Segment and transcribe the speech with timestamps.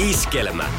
[0.00, 0.70] Iskelmä.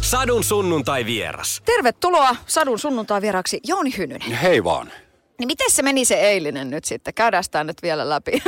[0.00, 1.62] Sadun sunnuntai vieras.
[1.64, 4.32] Tervetuloa Sadun sunnuntai vieraksi Jouni Hynynen.
[4.32, 4.92] Hei vaan.
[5.38, 7.14] Niin miten se meni se eilinen nyt sitten?
[7.14, 8.42] Käydään sitä nyt vielä läpi.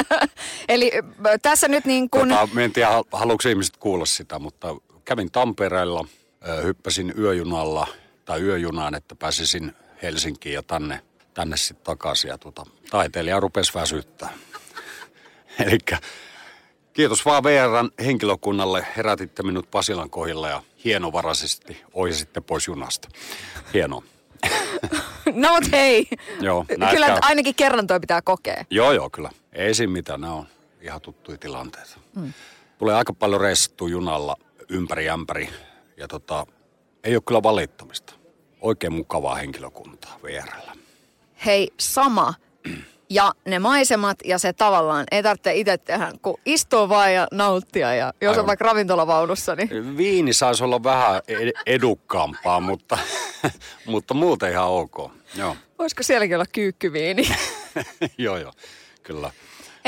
[0.68, 0.92] Eli
[1.42, 2.28] tässä nyt niin kuin...
[2.28, 6.04] Tota, mä en tiedä, haluatko ihmiset kuulla sitä, mutta kävin Tampereella,
[6.62, 7.86] hyppäsin yöjunalla
[8.24, 9.72] tai yöjunaan, että pääsisin
[10.02, 11.00] Helsinkiin ja tänne,
[11.34, 12.28] tänne sitten takaisin.
[12.28, 14.30] Ja tota, taiteilija rupesi väsyttää.
[15.66, 15.78] Eli
[16.98, 18.86] kiitos vaan VRn henkilökunnalle.
[18.96, 23.08] Herätitte minut Pasilan kohdilla ja hienovaraisesti ohjasitte pois junasta.
[23.74, 24.02] Hienoa.
[25.34, 26.08] No mut hei.
[26.40, 27.18] Joo, Kyllä käy.
[27.22, 28.64] ainakin kerran toi pitää kokea.
[28.70, 29.30] Joo, joo, kyllä.
[29.52, 30.46] Ei siinä mitään, nämä on
[30.80, 31.96] ihan tuttuja tilanteita.
[32.14, 32.32] Mm.
[32.78, 34.36] Tulee aika paljon reissattua junalla
[34.68, 35.48] ympäri ämpäri
[35.96, 36.46] ja tota,
[37.04, 38.12] ei ole kyllä valittamista.
[38.60, 40.72] Oikein mukavaa henkilökuntaa VRllä.
[41.46, 42.34] Hei, sama.
[43.10, 47.94] Ja ne maisemat ja se tavallaan ei tarvitse itse tehdä, kun istuu vaan ja nauttia.
[47.94, 48.46] Ja jos on Aivan.
[48.46, 52.98] vaikka ravintolavaunussa, niin Viini saisi olla vähän ed- edukkaampaa, mutta,
[53.86, 55.10] mutta muuten ihan ok.
[55.34, 57.28] Joo, voisiko sielläkin olla kyykkyviini?
[58.18, 58.52] joo, joo,
[59.02, 59.30] kyllä.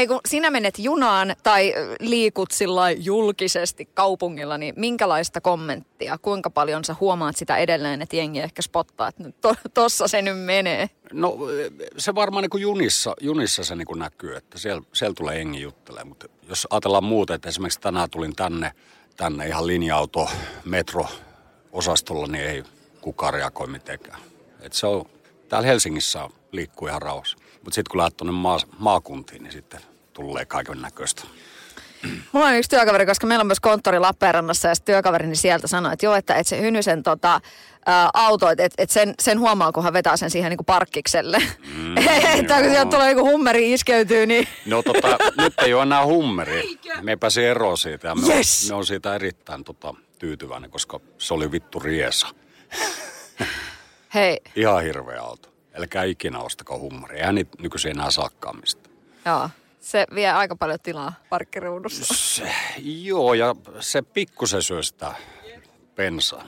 [0.00, 6.84] Hei, kun sinä menet junaan tai liikut sillä julkisesti kaupungilla, niin minkälaista kommenttia, kuinka paljon
[6.84, 10.90] sä huomaat sitä edelleen, että jengi ehkä spottaa, että to, tossa se nyt menee?
[11.12, 11.38] No
[11.96, 15.60] se varmaan niin kuin junissa, junissa se niin kuin näkyy, että siellä, siellä tulee jengi
[15.60, 16.04] juttelee.
[16.04, 18.72] Mutta jos ajatellaan muuta, että esimerkiksi tänään tulin tänne,
[19.16, 20.28] tänne ihan linja-auto,
[20.64, 21.06] metro
[21.72, 22.62] osastolla, niin ei
[23.00, 24.20] kukaan reagoi mitenkään.
[24.60, 25.04] Et se on,
[25.48, 27.36] täällä Helsingissä liikkuu ihan rauhassa.
[27.64, 29.80] Mutta sitten kun lähdet tuonne maa, maakuntiin, niin sitten
[30.12, 31.22] tulee kaiken näköistä.
[32.32, 36.06] Mulla on yksi työkaveri, koska meillä on myös konttori Lappeenrannassa ja työkaverini sieltä sanoi, että
[36.06, 37.40] joo, että, että se Hynysen tota,
[38.14, 41.38] auto, että, että sen, sen huomaa, kun hän vetää sen siihen niin kuin parkkikselle.
[41.76, 41.96] Mm,
[42.38, 46.78] että kun sieltä tulee joku hummeri iskeytyy, niin No tota, nyt ei ole enää hummeri.
[47.02, 48.62] Me pääsin eroon siitä ja me, Yes!
[48.64, 52.26] on, me on siitä erittäin tota, tyytyväinen, koska se oli vittu riesa.
[54.14, 55.48] hei, Ihan hirveä auto.
[55.74, 57.18] Älkää ikinä ostako hummaria.
[57.18, 58.90] Eihän niitä nykyisin enää saakaan mistä.
[59.26, 59.50] joo,
[59.80, 62.14] se vie aika paljon tilaa parkkiruudussa.
[62.14, 65.14] Se, joo, ja se pikkusen syö sitä
[65.96, 66.44] bensaa.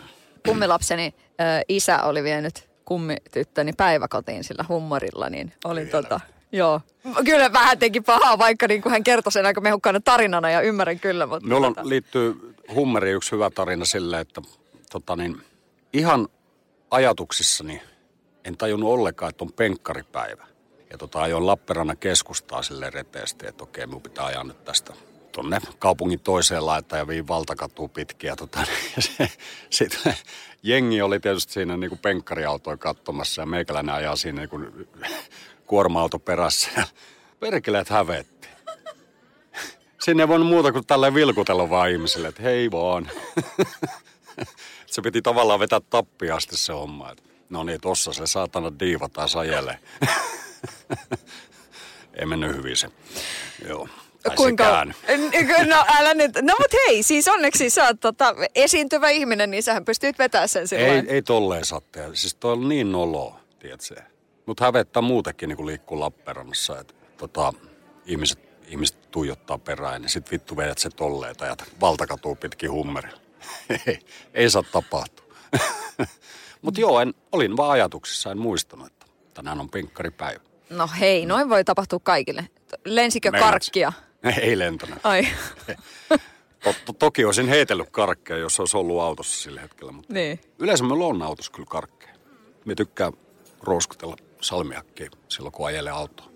[0.47, 1.33] kummilapseni ö,
[1.69, 6.21] isä oli vienyt kummityttöni päiväkotiin sillä hummorilla, niin oli tota,
[6.53, 6.81] joo.
[7.25, 11.01] Kyllä vähän teki pahaa, vaikka niin kuin hän kertoi sen aika mehukkaana tarinana ja ymmärrän
[11.01, 14.43] kyllä, mutta Minulla on, tota, liittyy hummeriin yksi hyvä tarina sille, että
[14.91, 15.43] tota niin,
[15.93, 16.29] ihan
[16.91, 17.83] ajatuksissani
[18.45, 20.47] en tajunnut ollenkaan, että on penkkaripäivä.
[20.93, 24.95] Ja tota, ajoin Lappeenrannan keskustaa sille reteesti, että okei, minun pitää ajaa nyt tästä
[25.33, 28.29] tonne kaupungin toiseen laitaan ja viin valtakatua pitkin.
[28.29, 28.59] Ja tota,
[28.97, 29.29] ja se,
[29.71, 30.01] sit,
[30.63, 34.89] jengi oli tietysti siinä niin penkkariautoja katsomassa ja meikäläinen ajaa siinä niin kuin
[35.67, 36.71] kuorma-auto perässä.
[36.77, 36.85] Ja
[37.41, 38.49] perkeleet hävetti.
[40.05, 43.11] Sinne ei voinut muuta kuin tälleen vilkutella vaan ihmisille, että hei vaan.
[44.87, 47.11] se piti tavallaan vetää tappiasti se homma.
[47.11, 49.79] Että no niin, tossa se saatana diiva taas ajelee.
[52.19, 52.89] ei mennyt hyvin se.
[53.69, 53.89] Joo.
[54.23, 54.65] Tai kuinka...
[54.65, 54.95] sekään.
[55.69, 59.85] No älä nyt, no mut hei, siis onneksi sä oot tota, esiintyvä ihminen, niin sähän
[59.85, 62.15] pystyt vetämään sen sillä Ei, ei tolleen tehdä.
[62.15, 63.95] Siis toi on niin noloa, tiedätkö?
[64.47, 67.53] Mutta hävettää muutenkin niin liikkuu Lappeenrannassa, että tota,
[68.07, 73.21] ihmiset, ihmiset tuijottaa perään, niin sit vittu vedät se tolleen tai valtakatuu pitkin hummerilla.
[73.87, 73.99] ei,
[74.35, 75.35] ei saa tapahtua.
[76.63, 80.41] Mutta joo, en, olin vaan ajatuksissa, en muistanut, että tänään on penkkaripäivä.
[80.77, 82.49] No hei, noin voi tapahtua kaikille.
[82.85, 83.93] Lensikö Meinaat- karkkia?
[84.43, 84.99] Ei lentänyt.
[85.05, 85.29] Ai,
[86.65, 90.41] To, to, toki olisin heitellyt karkkeja, jos olisi ollut autossa sillä hetkellä, mutta niin.
[90.59, 92.15] Yleensä meillä on autossa kyllä karkkeja.
[92.65, 93.13] Me tykkää
[93.63, 96.27] roskutella salmiakkeja silloin, kun ajelee autoa.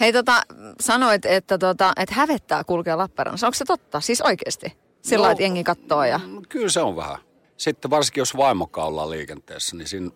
[0.00, 0.42] Hei tota,
[0.80, 3.46] sanoit, että, tota, että hävettää kulkea Lappeenrannassa.
[3.46, 4.00] Onko se totta?
[4.00, 4.76] Siis oikeasti?
[5.02, 6.20] Sillä no, No, että jengi kattoo ja...
[6.26, 7.18] Mm, Kyllä se on vähän.
[7.56, 10.10] Sitten varsinkin jos vaimokaan ollaan liikenteessä, niin siinä,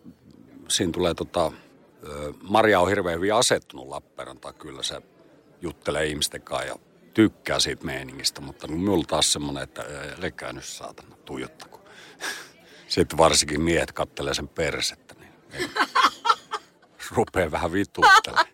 [0.68, 1.52] siinä tulee tota...
[2.42, 4.54] Maria on hirveän hyvin asettunut Lappeenrantaan.
[4.54, 5.02] Kyllä se
[5.60, 6.76] juttelee ihmisten kanssa ja
[7.14, 8.40] tykkää siitä meiningistä.
[8.40, 9.84] Mutta minulla taas semmoinen, että
[10.22, 11.80] älkää nyt saatana tuijottako.
[12.88, 15.70] Sitten varsinkin miehet kattelee sen persettä, niin ei,
[17.16, 18.46] rupeaa vähän vituuttelemaan.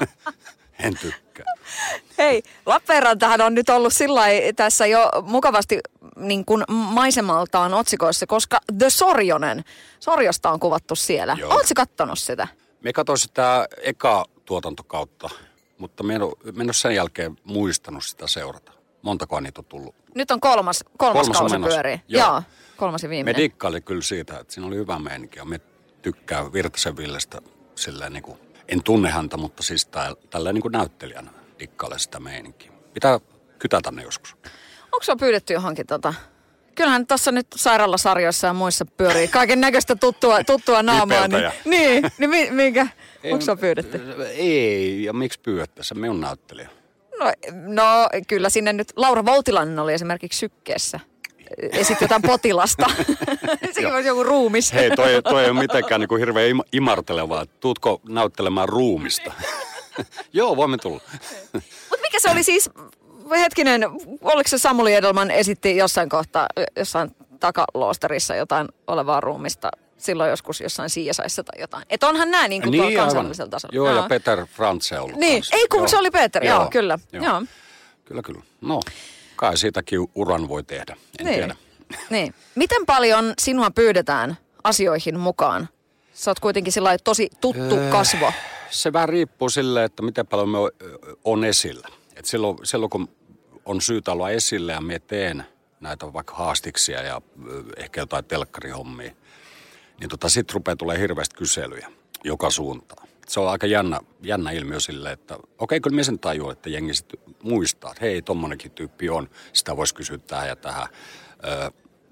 [0.84, 1.46] en tykkää.
[2.18, 5.78] Hei, Lappeenrantahan on nyt ollut sillä lailla tässä jo mukavasti
[6.16, 9.64] niin kuin maisemaltaan otsikoissa, koska The Sorjonen,
[10.00, 11.36] Sorjosta on kuvattu siellä.
[11.38, 11.54] Joo.
[11.54, 12.48] Oletko kattonut sitä?
[12.84, 15.28] Me katsoin sitä eka tuotantokautta,
[15.78, 18.72] mutta me en, ole, me en ole sen jälkeen muistanut sitä seurata.
[19.02, 19.94] Montako niitä on tullut?
[20.14, 22.00] Nyt on kolmas, kolmas, Kolmas kausi pyörii.
[22.08, 22.26] Joo.
[22.26, 22.42] Joo.
[22.76, 23.42] kolmas ja Me viimeinen.
[23.42, 25.60] dikkaili kyllä siitä, että siinä oli hyvä meininki ja me
[26.02, 27.42] tykkää Virtasen Villestä
[27.74, 28.38] silleen niin kuin,
[28.68, 29.88] en tunne häntä, mutta siis
[30.30, 32.72] tälleen niin kuin näyttelijänä dikkailee sitä meininkiä.
[32.94, 33.20] Pitää
[33.58, 34.36] kytätä ne joskus.
[34.82, 36.14] Onko sua pyydetty johonkin tota?
[36.78, 41.28] Kyllähän tuossa nyt sairaalasarjoissa ja muissa pyörii kaiken näköistä tuttua, tuttua naamaa.
[41.28, 42.86] Niin, niin, niin mi, minkä?
[43.32, 44.00] Onko sua pyydetty?
[44.34, 45.94] Ei, ja miksi pyydättäessä?
[45.94, 46.68] Me on näyttelijä.
[47.18, 47.32] No,
[47.66, 51.00] no kyllä sinne nyt, Laura Voutilainen oli esimerkiksi sykkeessä.
[51.72, 52.86] Esitti jotain potilasta.
[53.72, 54.72] Sekin olisi joku ruumis.
[54.72, 57.46] Hei, toi, toi ei ole mitenkään niin kuin hirveän ima- imartelevaa.
[57.46, 59.32] Tuutko näyttelemään ruumista?
[60.32, 61.00] Joo, voimme tulla.
[61.52, 62.70] Mutta mikä se oli siis,
[63.36, 63.82] hetkinen,
[64.22, 66.46] oliko se Samuli Edelman esitti jossain kohtaa,
[66.76, 67.10] jossain
[67.40, 71.84] takaloosterissa jotain olevaa ruumista silloin joskus jossain CSIssä tai jotain.
[71.90, 73.04] Että onhan nämä niin kuin niin, aivan.
[73.04, 73.74] kansallisella tasolla.
[73.74, 75.56] Joo, ja Peter Frantse on ollut Niin, kanssa.
[75.56, 75.88] ei kun Joo.
[75.88, 76.98] se oli Peter, joo, kyllä.
[77.12, 77.42] Joo.
[78.04, 78.40] Kyllä, kyllä.
[78.60, 78.80] No,
[79.36, 80.96] kai siitäkin uran voi tehdä.
[81.18, 81.34] En Niin.
[81.38, 81.56] tiedä.
[82.10, 82.34] niin.
[82.54, 85.68] Miten paljon sinua pyydetään asioihin mukaan?
[86.14, 87.90] Sä oot kuitenkin sillä tosi tuttu Öö.
[87.90, 88.32] kasvo.
[88.70, 90.58] Se vähän riippuu sille, että miten paljon me
[91.24, 91.88] on esillä.
[92.16, 93.08] Et silloin, silloin, kun
[93.68, 95.44] on syytä olla esillä ja me teen
[95.80, 97.22] näitä vaikka haastiksia ja
[97.76, 99.12] ehkä jotain telkkarihommia,
[100.00, 101.90] niin tota, sitten rupeaa tulee hirveästi kyselyjä
[102.24, 103.08] joka suuntaan.
[103.28, 106.94] Se on aika jännä, jännä ilmiö sille, että okei, kyllä me sen tajuu, että jengi
[106.94, 107.12] sit
[107.42, 110.88] muistaa, että hei, tommonenkin tyyppi on, sitä voisi kysyä tähän ja tähän.
[111.44, 111.70] Ö,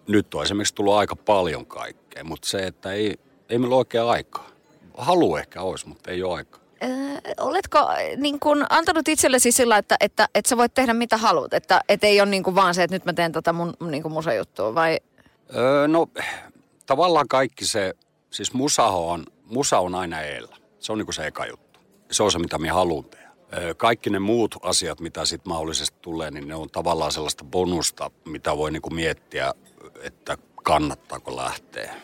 [0.09, 3.19] nyt on esimerkiksi tullut aika paljon kaikkea, mutta se, että ei,
[3.49, 4.51] ei meillä ole oikein aikaa.
[4.99, 6.61] Halu ehkä olisi, mutta ei ole aikaa.
[6.83, 6.91] Öö,
[7.41, 11.55] oletko äh, niin kun antanut itsellesi sillä, että, että, että sä voit tehdä mitä haluat?
[11.55, 14.13] Että, että ei ole niin kuin vaan se, että nyt mä teen tätä mun niin
[14.13, 14.99] musajuttua vai...
[15.57, 16.09] Öö, no
[16.87, 17.95] tavallaan kaikki se,
[18.31, 20.57] siis musaho on, musa on aina eellä.
[20.79, 21.81] Se on niinku se eka juttu.
[22.11, 23.31] Se on se, mitä me haluan tehdä.
[23.57, 28.11] Öö, kaikki ne muut asiat, mitä sitten mahdollisesti tulee, niin ne on tavallaan sellaista bonusta,
[28.25, 29.55] mitä voi niinku miettiä,
[30.03, 31.95] että kannattaako lähteä.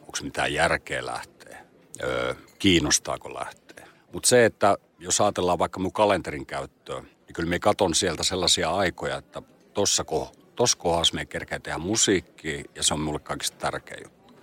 [0.00, 1.64] Onko mitään järkeä lähteä.
[2.02, 3.69] Öö, kiinnostaako lähteä.
[4.12, 8.70] Mutta se, että jos ajatellaan vaikka mun kalenterin käyttöä, niin kyllä me katon sieltä sellaisia
[8.70, 9.42] aikoja, että
[9.74, 10.40] tossa, ko-
[10.78, 14.34] kohdassa me kerkeä tehdä musiikkia ja se on mulle kaikista tärkein juttu.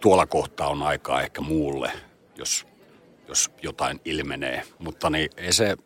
[0.00, 1.92] Tuolla kohtaa on aikaa ehkä muulle,
[2.36, 2.66] jos,
[3.28, 4.62] jos jotain ilmenee.
[4.78, 5.76] Mutta niin ei se,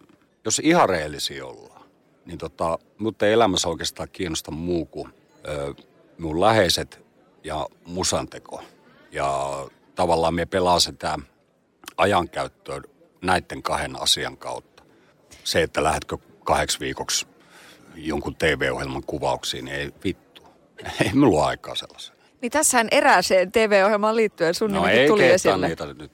[0.45, 1.83] jos ihan rehellisiä ollaan,
[2.25, 5.13] niin tota, mutta ei elämässä oikeastaan kiinnosta muu kuin
[5.49, 5.75] ö,
[6.19, 7.05] mun läheiset
[7.45, 8.63] ja musanteko.
[9.13, 9.51] Ja
[9.95, 11.19] tavallaan me pelaa sitä
[11.97, 12.81] ajankäyttöä
[13.23, 14.83] näiden kahden asian kautta.
[15.45, 17.27] Se, että lähdetkö kahdeksi viikoksi
[17.95, 20.43] jonkun TV-ohjelman kuvauksiin, niin ei vittu.
[21.05, 22.17] Ei mulla ole aikaa sellaisen.
[22.41, 25.69] Niin tässähän erääseen TV-ohjelmaan liittyen sun No ei tuli esille.
[25.69, 26.13] niitä nyt.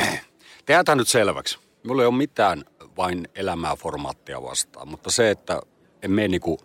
[0.66, 1.58] Tehdään nyt selväksi.
[1.86, 2.64] Mulla ei ole mitään
[2.96, 5.60] vain elämää formaattia vastaan, mutta se, että
[6.02, 6.60] en mene niinku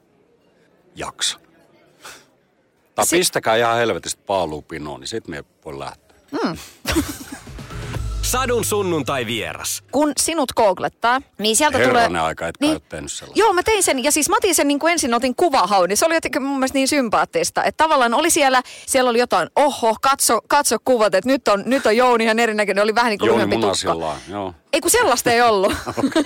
[0.96, 1.40] jaksa.
[2.96, 6.18] Tai Si- pistäkää ihan helvetistä paaluun pinoon, niin sit me voi lähteä.
[8.27, 9.83] Sadun sunnuntai vieras.
[9.91, 11.94] Kun sinut googlettaa, niin sieltä tulee...
[11.94, 13.39] Herranen aika, etkä ole tehnyt sellaista.
[13.39, 14.03] Joo, mä tein sen.
[14.03, 16.59] Ja siis mä otin sen niin kuin ensin otin kuvahaun, niin se oli jotenkin mun
[16.59, 17.63] mielestä niin sympaattista.
[17.63, 21.85] Että tavallaan oli siellä, siellä oli jotain, oho, katso, katso kuvat, että nyt on, nyt
[21.85, 22.83] on Jouni ihan erinäköinen.
[22.83, 23.68] Oli vähän niin kuin Jouni lyhyempi tukka.
[23.68, 24.53] Munasillaan, joo.
[24.74, 25.74] Ei kun sellaista ei ollut.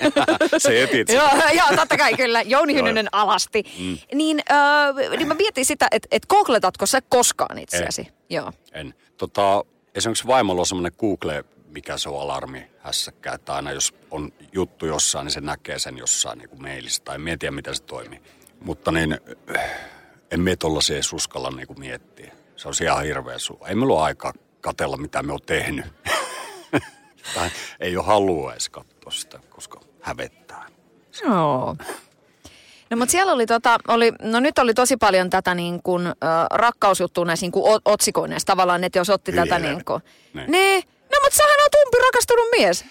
[0.58, 2.42] Se etit joo, joo, totta kai kyllä.
[2.42, 3.62] Jouni Hynynen alasti.
[3.78, 3.98] Mm.
[4.14, 8.08] Niin, äh, niin mä mietin sitä, että et googletatko sä koskaan itseäsi?
[8.30, 8.52] Joo.
[8.72, 8.94] En.
[9.16, 9.64] Tota,
[9.94, 14.86] esimerkiksi vaimolla on semmoinen Google, mikä se on alarmi hässäkkä, että aina jos on juttu
[14.86, 18.22] jossain, niin se näkee sen jossain niin kuin mailissa, tai en tiedä, miten se toimii.
[18.60, 19.18] Mutta niin,
[20.30, 22.32] en me tollasia edes uskalla niin kuin miettiä.
[22.56, 23.58] Se on ihan hirveä suu.
[23.66, 25.86] Ei meillä ole aikaa katella, mitä me on tehnyt.
[27.34, 27.50] tai
[27.80, 30.66] ei ole halua edes katsoa sitä, koska hävettää.
[31.24, 31.76] Joo.
[32.90, 36.12] No mutta siellä oli tota, oli, no nyt oli tosi paljon tätä niin kuin, äh,
[36.50, 40.02] rakkausjuttua näissä niin kuin otsikoineissa tavallaan, että jos otti Hyi tätä niin kuin.
[40.34, 40.50] Niin.
[40.50, 40.82] Niin.
[41.22, 42.84] Mutta sähän on tumpi rakastunut mies.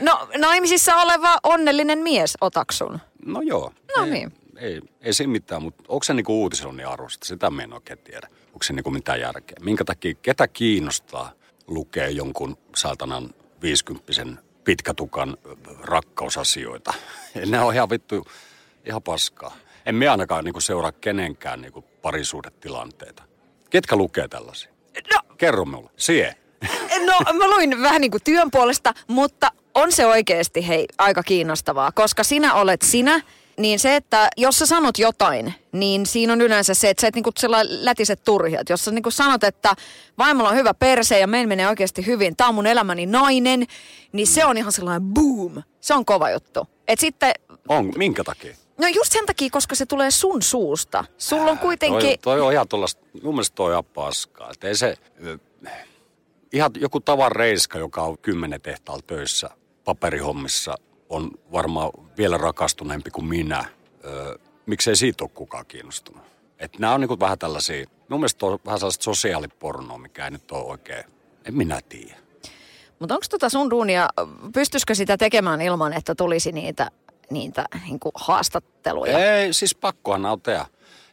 [0.00, 2.98] No naimisissa oleva onnellinen mies otaksun.
[3.26, 3.72] No joo.
[3.96, 4.32] No ei, niin.
[4.56, 7.26] Ei, ei siinä mitään, mutta onko se niinku uutisoinnin arvosta?
[7.26, 8.28] Sitä mä en oikein tiedä.
[8.46, 9.56] Onko se niinku mitään järkeä?
[9.60, 11.32] Minkä takia, ketä kiinnostaa
[11.66, 16.94] lukea jonkun saatanan viisikymppisen pitkätukan ö, rakkausasioita?
[17.46, 18.26] ne on ihan vittu,
[18.84, 19.56] ihan paskaa.
[19.86, 23.22] En me ainakaan niinku seuraa kenenkään niinku parisuudetilanteita.
[23.70, 24.70] Ketkä lukee tällaisia?
[25.14, 25.90] No, Kerro mulle.
[25.96, 26.36] Sie.
[27.06, 31.92] No mä luin vähän niin kuin työn puolesta, mutta on se oikeasti hei aika kiinnostavaa,
[31.92, 33.20] koska sinä olet sinä,
[33.58, 37.14] niin se, että jos sä sanot jotain, niin siinä on yleensä se, että sä et
[37.14, 38.62] niinku sellainen lätiset turhia.
[38.70, 39.74] Jos sä niinku sanot, että
[40.18, 43.66] vaimolla on hyvä perse ja meillä menee oikeasti hyvin, tää on mun elämäni nainen,
[44.12, 45.62] niin se on ihan sellainen boom.
[45.80, 46.68] Se on kova juttu.
[46.88, 47.32] Et sitten,
[47.68, 48.56] On, minkä takia?
[48.78, 51.04] no just sen takia, koska se tulee sun suusta.
[51.18, 52.00] Sulla on kuitenkin...
[52.00, 54.50] Toi, toi on ihan tuollaista, mun mielestä toi on paskaa.
[54.50, 54.96] Et ei se,
[56.56, 59.50] ihan joku tavan reiska, joka on kymmenen tehtaalla töissä
[59.84, 60.74] paperihommissa,
[61.08, 63.64] on varmaan vielä rakastuneempi kuin minä
[64.04, 66.22] öö, miksei siitä ole kukaan kiinnostunut.
[66.58, 70.50] Että nämä on niinku vähän tällaisia, mun mielestä on vähän sellaista sosiaalipornoa, mikä ei nyt
[70.50, 71.04] ole oikein,
[71.44, 72.16] en minä tiedä.
[72.98, 74.08] Mutta onko tota sun duunia,
[74.54, 76.90] pystyisikö sitä tekemään ilman, että tulisi niitä,
[77.30, 79.34] niitä niin haastatteluja?
[79.34, 80.66] Ei, siis pakkohan on tehdä.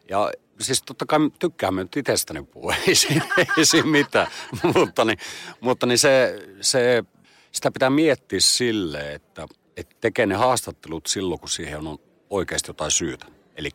[0.09, 3.25] Ja siis totta kai tykkään nyt itsestäni puhua, ei siinä,
[3.57, 4.27] ei siinä mitään.
[4.75, 5.17] mutta niin,
[5.62, 7.03] mutta niin se, se,
[7.51, 12.91] sitä pitää miettiä sille, että, että tekee ne haastattelut silloin, kun siihen on oikeasti jotain
[12.91, 13.25] syytä.
[13.55, 13.69] Eli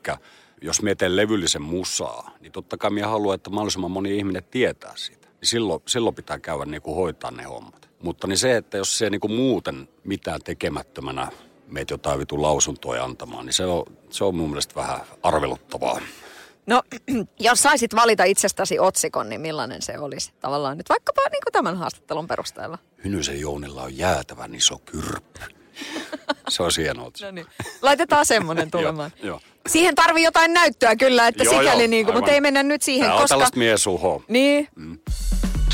[0.62, 5.28] jos mietin levyllisen musaa, niin totta kai minä haluan, että mahdollisimman moni ihminen tietää siitä.
[5.28, 7.88] Niin silloin, silloin pitää käydä niin kuin hoitaa ne hommat.
[8.02, 11.28] Mutta niin se, että jos se niin kuin muuten mitään tekemättömänä
[11.66, 16.00] meitä jotain vitu lausuntoja antamaan, niin se on, se on mun mielestä vähän arveluttavaa.
[16.68, 16.82] No,
[17.40, 21.76] jos saisit valita itsestäsi otsikon, niin millainen se olisi tavallaan nyt vaikkapa niin kuin tämän
[21.76, 22.78] haastattelun perusteella?
[23.04, 25.40] Hynysen Jounilla on jäätävän iso kyrppy.
[26.48, 27.26] Se on hieno otsikko.
[27.30, 27.46] No niin.
[27.82, 29.10] Laitetaan semmoinen tulemaan.
[29.16, 29.40] Joo, joo.
[29.68, 32.82] Siihen tarvii jotain näyttöä kyllä, että Joo, sikäli joo, niin kuin, mutta ei mennä nyt
[32.82, 33.32] siihen, Tämä on koska...
[33.32, 34.22] tällaista miesuhoa.
[34.28, 34.68] Niin,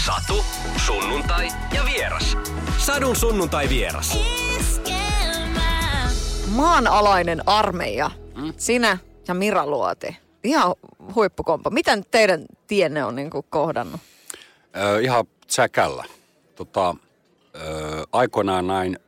[0.06, 0.44] Satu,
[0.86, 2.36] sunnuntai ja vieras.
[2.78, 4.18] Sadun sunnuntai vieras.
[6.48, 8.10] maanalainen armeija.
[8.56, 8.98] Sinä
[9.28, 10.16] ja Mira Luoti.
[10.44, 10.74] Ihan
[11.14, 11.70] huippukompa.
[11.70, 14.00] Miten teidän tienne on niin kuin kohdannut?
[14.76, 16.04] Ö, ihan säkällä.
[16.54, 16.96] Tota,
[17.54, 17.60] ö,
[18.12, 18.98] aikoinaan näin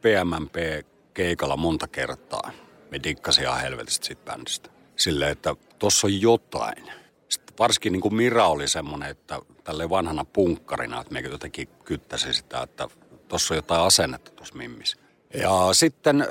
[0.00, 2.50] PMMP-keikalla monta kertaa.
[2.90, 4.70] Me dikkasin ihan helvetistä siitä bändistä.
[4.96, 6.90] Silleen, että tossa on jotain.
[7.28, 12.32] Sitten varsinkin niin kuin Mira oli semmoinen, että tälle vanhana punkkarina, että me jotenkin kyttäsi
[12.34, 12.88] sitä, että
[13.28, 14.96] tossa on jotain asennetta tuossa mimmissä.
[15.34, 16.28] Ja sitten,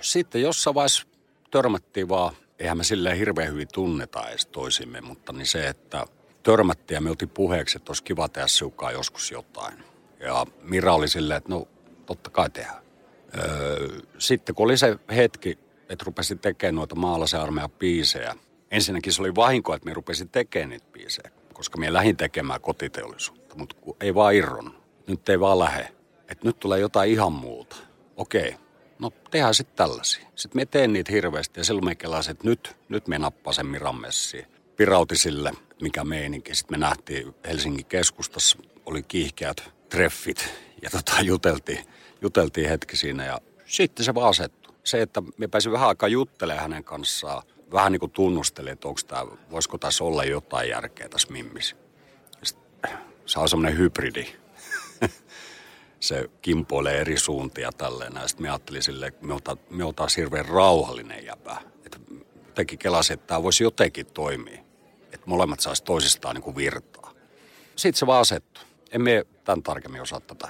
[0.00, 1.06] sitten jossain vaiheessa
[1.50, 6.06] törmättiin vaan, eihän me silleen hirveän hyvin tunneta edes toisimme, mutta niin se, että
[6.42, 9.84] törmättiin ja me oltiin puheeksi, että olisi kiva tehdä siukaa joskus jotain.
[10.20, 11.68] Ja Mira oli silleen, että no
[12.06, 12.82] totta kai tehdään.
[13.38, 18.36] Öö, sitten kun oli se hetki, että rupesin tekemään noita maalaisen armeijan biisejä,
[18.70, 23.54] ensinnäkin se oli vahinko, että me rupesin tekemään niitä biisejä, koska me lähdin tekemään kotiteollisuutta,
[23.56, 24.82] mutta ei vaan irronnut.
[25.06, 25.88] Nyt ei vaan lähe.
[26.28, 27.76] Että nyt tulee jotain ihan muuta.
[28.16, 28.56] Okei,
[29.04, 30.26] no tehdään sitten tällaisia.
[30.34, 33.66] Sitten me teen niitä hirveästi ja silloin me kelasin, että nyt, nyt me nappaa sen
[33.66, 34.46] Miran messiin.
[34.76, 36.54] Pirauti sille, mikä meininki.
[36.54, 41.84] Sitten me nähtiin Helsingin keskustassa, oli kiihkeät treffit ja tota, juteltiin,
[42.22, 44.74] juteltiin hetki siinä ja sitten se vaan asettui.
[44.84, 47.42] Se, että me pääsin vähän aikaa juttelemaan hänen kanssaan,
[47.72, 51.76] vähän niin kuin tunnustelin, että onko tämä, voisiko tässä olla jotain järkeä tässä mimmissä.
[52.42, 52.90] Sitten
[53.26, 54.43] Se on semmoinen hybridi.
[56.04, 58.12] Se kimpoilee eri suuntia tälleen.
[58.14, 59.84] Ja sitten me ajattelin silleen, että me oltaan, me
[60.16, 61.56] hirveän rauhallinen jäpä.
[61.86, 61.98] Että
[62.54, 64.60] teki kelasin, että tämä voisi jotenkin toimia.
[65.12, 67.12] Että molemmat saisi toisistaan niin kuin virtaa.
[67.76, 68.64] Sitten se vaan asettui.
[68.90, 70.48] Emme tämän tarkemmin osaa tätä.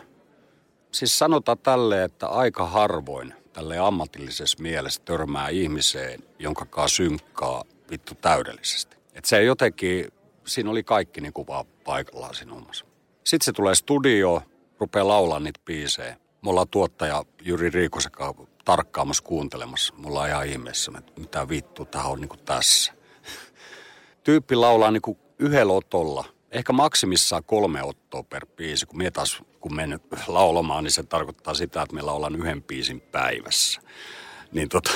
[0.92, 8.14] Siis sanotaan tälle, että aika harvoin tälle ammatillisessa mielessä törmää ihmiseen, jonka kanssa synkkaa vittu
[8.14, 8.96] täydellisesti.
[9.14, 10.12] Että se jotenkin,
[10.44, 12.84] siinä oli kaikki niin kuin vaan paikallaan siinä hommassa.
[13.24, 14.42] Sitten se tulee studio,
[14.78, 16.16] rupeaa laulaa niitä biisejä.
[16.42, 19.94] Me ollaan tuottaja Jyri Riikosen kanssa tarkkaamassa kuuntelemassa.
[19.96, 22.92] Mulla on ihan ihmeessä, että mitä vittu, tähän on niin kuin tässä.
[24.24, 26.24] Tyyppi laulaa niin kuin yhdellä otolla.
[26.50, 28.86] Ehkä maksimissaan kolme ottoa per biisi.
[28.86, 33.00] Kun me taas, kun menen laulamaan, niin se tarkoittaa sitä, että me laulan yhden biisin
[33.00, 33.80] päivässä.
[34.52, 34.90] Niin tota,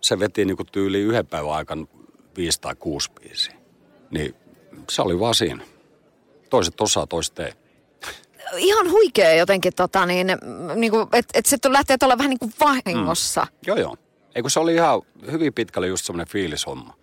[0.00, 1.86] se veti niin kuin tyyli yhden päivän aikana
[2.36, 3.54] viisi tai kuusi biisiä.
[4.10, 4.34] Niin
[4.90, 5.64] se oli vaan siinä.
[6.50, 7.52] Toiset osaa, toiset ei.
[8.56, 10.26] Ihan huikea jotenkin, tota, niin,
[10.74, 13.40] niin että et se lähtee olla vähän niin kuin vahingossa.
[13.40, 13.56] Mm.
[13.66, 13.96] Joo, joo.
[14.34, 16.94] Eikö se oli ihan hyvin pitkälle just semmoinen fiilishomma.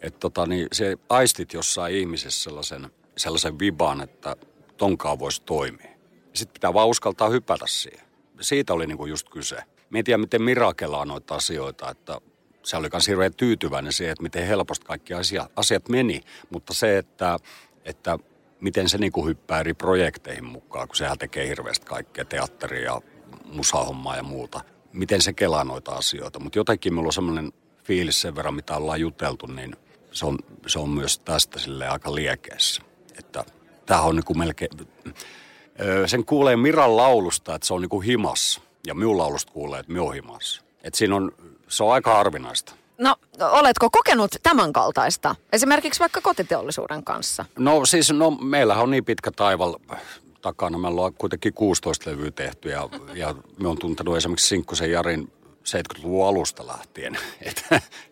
[0.00, 4.36] Että tota, niin se aistit jossain ihmisessä sellaisen, sellaisen viban, että
[4.76, 5.90] tonkaan voisi toimia.
[6.34, 8.06] Sitten pitää vaan uskaltaa hypätä siihen.
[8.40, 9.56] Siitä oli niinku just kyse.
[9.90, 12.20] Mä en tiedä, miten Mira kelaa noita asioita, että
[12.62, 16.20] se oli myös hirveän tyytyväinen siihen, että miten helposti kaikki asiat, asiat meni.
[16.50, 17.38] Mutta se, että,
[17.84, 18.18] että
[18.60, 23.00] miten se niinku hyppää eri projekteihin mukaan, kun sehän tekee hirveästi kaikkea, teatteria,
[23.44, 24.60] musahommaa ja muuta.
[24.92, 26.38] Miten se kelaa noita asioita.
[26.38, 27.52] Mutta jotenkin mulla on semmoinen
[27.84, 29.76] fiilis sen verran, mitä ollaan juteltu, niin
[30.12, 32.82] se on, se on myös tästä sille aika liekeessä.
[33.18, 33.44] Että
[33.86, 34.70] tämä on niinku melkein...
[36.06, 38.62] Sen kuulee Miran laulusta, että se on niinku himas.
[38.86, 40.64] Ja minun laulusta kuulee, että minä himas.
[40.82, 41.32] Että siinä on,
[41.68, 42.74] se on aika harvinaista.
[42.98, 45.34] No, oletko kokenut tämän kaltaista?
[45.52, 47.44] Esimerkiksi vaikka kotiteollisuuden kanssa.
[47.58, 49.74] No siis, no meillähän on niin pitkä taival
[50.42, 50.78] takana.
[50.78, 55.32] Me ollaan kuitenkin 16 levyä tehty ja, ja me on tuntenut esimerkiksi Sinkkusen Jarin
[55.66, 57.18] 70-luvun alusta lähtien.
[57.40, 57.64] Et,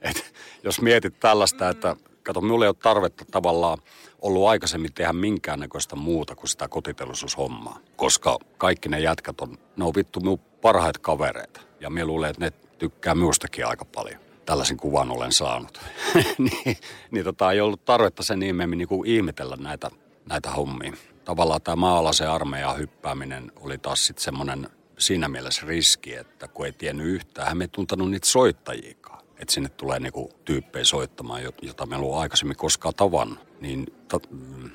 [0.02, 3.78] et, jos mietit tällaista, että kato, minulla ei ole tarvetta tavallaan
[4.22, 7.78] ollut aikaisemmin tehdä minkäännäköistä muuta kuin sitä kotiteollisuushommaa.
[7.96, 11.60] Koska kaikki ne jätkät on, ne on vittu minun parhaita kavereita.
[11.80, 14.23] Ja minä luulen, että ne tykkää minustakin aika paljon.
[14.46, 15.80] Tällaisen kuvan olen saanut.
[16.38, 16.76] niin
[17.10, 19.90] niin tota, ei ollut tarvetta sen ihmeemmin niin kuin ihmetellä näitä,
[20.28, 20.92] näitä hommia.
[21.24, 26.72] Tavallaan tämä maalaisen armeijan hyppääminen oli taas sitten semmoinen siinä mielessä riski, että kun ei
[26.72, 29.24] tiennyt yhtään, hän ei tuntanut niitä soittajiikaan.
[29.36, 33.38] Että sinne tulee niinku tyyppejä soittamaan, jota me ollut aikaisemmin koskaan tavannut.
[33.60, 34.70] Niin ta, mm,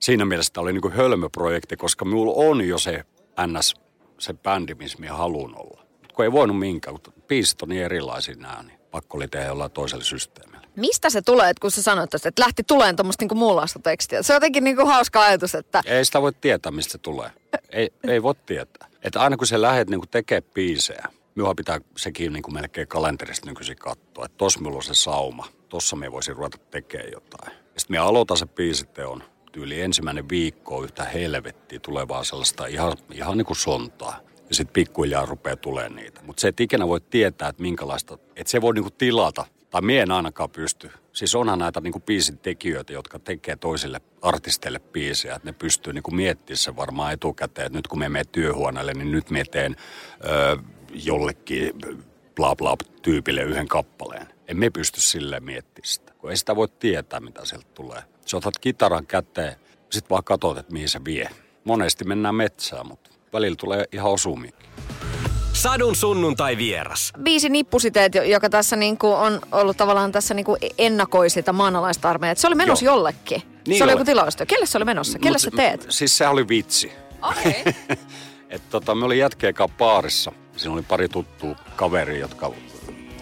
[0.00, 3.04] siinä mielessä tämä oli niinku hölmöprojekti, koska minulla on jo se
[3.46, 3.74] NS,
[4.18, 5.83] se bändi, missä minä haluan olla.
[6.14, 9.70] Kun ei voinut minkään, kun biisit on niin erilaisia nämä, niin pakko oli tehdä jollain
[9.70, 10.68] toisella systeemillä.
[10.76, 14.22] Mistä se tulee, että kun sä sanoit että lähti tulemaan tuommoista niinku muunlaista tekstiä?
[14.22, 15.82] Se on jotenkin niinku hauska ajatus, että...
[15.86, 17.30] Ei sitä voi tietää, mistä se tulee.
[17.70, 18.88] ei, ei voi tietää.
[19.02, 21.04] Että aina kun sä lähdet niinku tekemään biisejä,
[21.34, 24.24] minua pitää sekin niinku melkein kalenterista nykyisin katsoa.
[24.24, 25.48] Että tossa minulla on se sauma.
[25.68, 27.52] Tossa me voisin ruveta tekemään jotain.
[27.76, 33.46] Sitten me aloitan se biisiteon tyyli ensimmäinen viikko yhtä helvettiä tulevaa sellaista ihan, ihan niin
[33.46, 34.20] kuin sontaa.
[34.48, 36.20] Ja sitten pikkuhiljaa rupeaa tulemaan niitä.
[36.22, 40.02] Mutta se et ikinä voi tietää, että minkälaista, että se voi niinku tilata, tai mie
[40.02, 40.90] en ainakaan pysty.
[41.12, 46.10] Siis onhan näitä niinku biisin tekijöitä, jotka tekee toisille artisteille biisejä, että ne pystyy niinku
[46.10, 49.76] miettimään se varmaan etukäteen, että nyt kun me menee työhuoneelle, niin nyt me teen
[50.24, 50.56] öö,
[50.94, 51.72] jollekin
[52.34, 54.26] bla bla tyypille yhden kappaleen.
[54.48, 58.02] En me pysty silleen miettimään sitä, kun ei sitä voi tietää, mitä sieltä tulee.
[58.26, 59.56] Sä otat kitaran käteen,
[59.90, 61.28] sit vaan katsot, että mihin se vie.
[61.64, 64.68] Monesti mennään metsään, mutta välillä tulee ihan osumikin.
[65.52, 67.12] Sadun sunnuntai vieras.
[67.22, 72.34] Biisi Nippusiteet, joka tässä niinku on ollut tavallaan tässä niinku ennakoi sitä maanalaista armeijaa.
[72.34, 72.94] Se oli menossa Joo.
[72.94, 73.42] jollekin.
[73.66, 74.46] Niin se oli joku tilaustyö.
[74.46, 75.18] Kelle se oli menossa?
[75.18, 75.86] Kelle Mut sä teet?
[75.88, 76.92] Siis se oli vitsi.
[77.22, 77.64] Okei.
[78.50, 80.32] Et tota, me oli jätkeen kanssa baarissa.
[80.56, 82.52] Siinä oli pari tuttua kaveria, jotka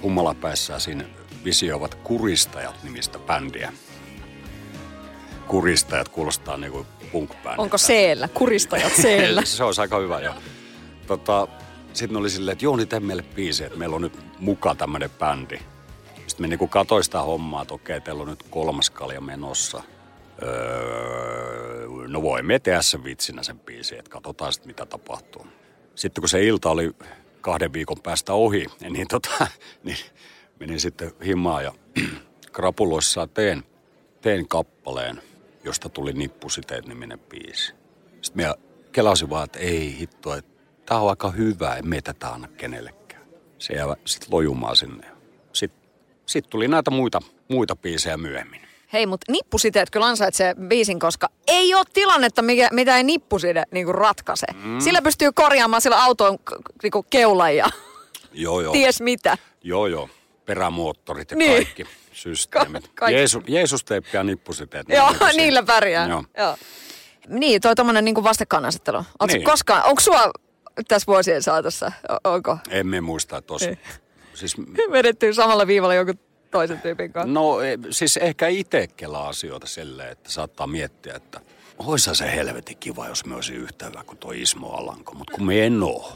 [0.03, 1.05] hummalapäissään siinä
[1.45, 3.73] visioivat Kuristajat nimistä bändiä.
[5.49, 8.29] Kuristajat kuulostaa niinku punk Onko seellä?
[8.29, 9.43] Kuristajat seellä?
[9.47, 10.35] se olisi aika hyvä, joo.
[11.07, 11.49] Tota,
[11.93, 15.59] sitten oli silleen, että Jouni, tee meille biisi, että meillä on nyt muka tämmöinen bändi.
[16.27, 19.83] Sitten me niinku katsoin sitä hommaa, että okei, teillä on nyt kolmas kalja menossa.
[20.43, 25.47] Öö, no voimme tehdä sen vitsinä sen biisin, että katsotaan sitten mitä tapahtuu.
[25.95, 26.91] Sitten kun se ilta oli
[27.41, 29.47] kahden viikon päästä ohi, niin, tota,
[29.85, 29.97] niin
[30.61, 31.73] menin sitten himaan ja
[32.53, 33.63] krapuloissaan teen,
[34.21, 35.23] teen kappaleen,
[35.65, 37.73] josta tuli Nippusiteet niminen biisi.
[38.23, 38.55] Sitten minä
[38.93, 40.51] kelasin vaan, että ei hitto, että
[40.87, 43.23] tämä on aika hyvä, en me tätä anna kenellekään.
[43.59, 45.07] Se jää sitten lojumaan sinne.
[45.53, 45.83] Sitten
[46.27, 48.61] sit tuli näitä muita, muita biisejä myöhemmin.
[48.93, 53.93] Hei, mutta nippusiteet kyllä ansaitsee biisin, koska ei ole tilannetta, mikä, mitä ei nippuside niinku
[53.93, 54.47] ratkaise.
[54.65, 54.81] Mm.
[54.81, 57.71] Sillä pystyy korjaamaan sillä autoon k- niinku keulan ja
[58.33, 58.73] Joo, joo.
[58.77, 59.39] ties mitä.
[59.63, 60.09] Joo, joo.
[60.55, 61.53] Perämoottorit ja Niin.
[61.53, 62.89] kaikki systeemit.
[62.89, 63.17] Ka- kaikki.
[63.19, 64.89] Jeesus, Jeesus teippi ja nippusiteet.
[64.89, 66.09] Joo, niillä pärjää.
[66.09, 66.25] Joo.
[66.39, 66.57] Joo.
[67.29, 68.97] Niin, toi tommonen niinku vastakkainasettelu.
[68.97, 69.45] Ootko Niin.
[69.45, 70.31] koskaan, onko sua
[70.89, 71.93] tässä vuosien saatossa,
[72.25, 73.69] onko Emme muista, että olisi.
[73.69, 73.79] Ei.
[74.35, 74.57] Siis,
[74.93, 76.19] vedetty samalla viivalla jonkun
[76.51, 77.33] toisen tyypin kanssa?
[77.33, 81.41] no e- siis ehkä itse kelaa asioita silleen, että saattaa miettiä, että
[81.79, 85.47] oisa se helvetin kiva, jos me olisi yhtä hyvä kuin tuo Ismo Alanko, mutta kun
[85.47, 86.13] me en oo.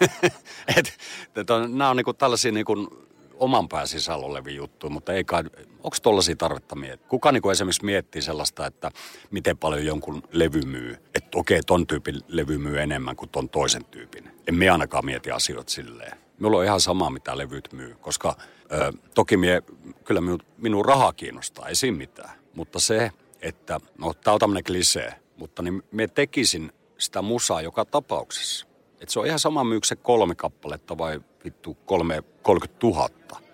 [0.76, 0.98] et,
[1.36, 3.04] et on, nämä on niinku tällaisia niinku
[3.38, 5.44] oman pään sisällä olevia juttuja, mutta ei kai,
[5.82, 7.08] onko tollaisia tarvetta miettiä?
[7.08, 8.90] Kuka niinku esimerkiksi miettii sellaista, että
[9.30, 10.96] miten paljon jonkun levy myy?
[11.14, 14.30] Että okei, ton tyypin levy myy enemmän kuin ton toisen tyypin.
[14.48, 16.18] En me ainakaan mieti asioita silleen.
[16.38, 18.36] Minulla on ihan sama, mitä levyt myy, koska
[18.72, 19.62] ö, toki mie,
[20.04, 22.30] kyllä minun, minun raha kiinnostaa, ei siinä mitään.
[22.54, 27.84] Mutta se, että, no tämä on tämmöinen klisee, mutta niin me tekisin sitä musaa joka
[27.84, 28.66] tapauksessa.
[29.04, 33.08] Et se on ihan sama myykö se kolme kappaletta vai vittu kolme, 30 000,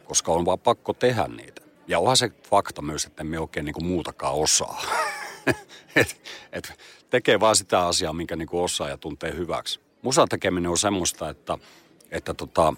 [0.05, 1.63] koska on vaan pakko tehdä niitä.
[1.89, 4.83] Ja onhan se fakta myös, että me oikein niinku muutakaan osaa.
[5.97, 6.21] et,
[6.53, 6.79] et
[7.11, 9.81] tekee vaan sitä asiaa, minkä niinku osaa ja tuntee hyväksi.
[10.03, 11.59] Musan tekeminen on semmoista, että,
[12.11, 12.75] että tota,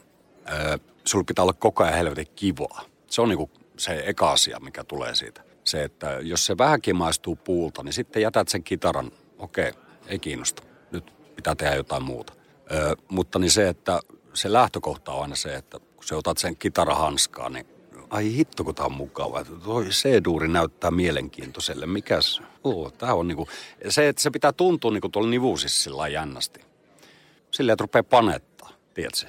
[0.49, 2.85] ö, sulla pitää olla koko ajan helvetin kivaa.
[3.07, 5.43] Se on niinku se eka asia, mikä tulee siitä.
[5.65, 9.73] Se, että jos se vähänkin maistuu puulta, niin sitten jätät sen kitaran, okei,
[10.07, 10.63] ei kiinnosta.
[10.91, 12.42] Nyt pitää tehdä jotain muuta.
[12.73, 14.01] Ö, mutta niin se, että
[14.35, 17.67] se lähtökohta on aina se, että kun sä otat sen kitarahanskaan, niin
[18.11, 19.45] ai hitto kun tää on mukava.
[19.45, 21.87] Toi C-duuri näyttää mielenkiintoiselle.
[21.87, 22.43] Mikäs?
[22.65, 23.49] Oo, tää on niinku,
[23.89, 26.61] se, että se pitää tuntua niinku tuolla nivuusissa sillä jännästi.
[27.51, 29.27] Silleen, että rupeaa panettaa, tiedätkö?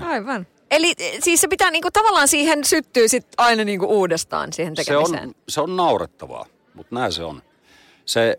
[0.00, 0.46] Aivan.
[0.70, 4.84] Eli eh, siis se pitää niinku tavallaan siihen syttyy sit aina niinku uudestaan siihen se
[4.84, 5.28] tekemiseen.
[5.28, 7.42] on, se on naurettavaa, mutta näin se on.
[8.04, 8.38] Se,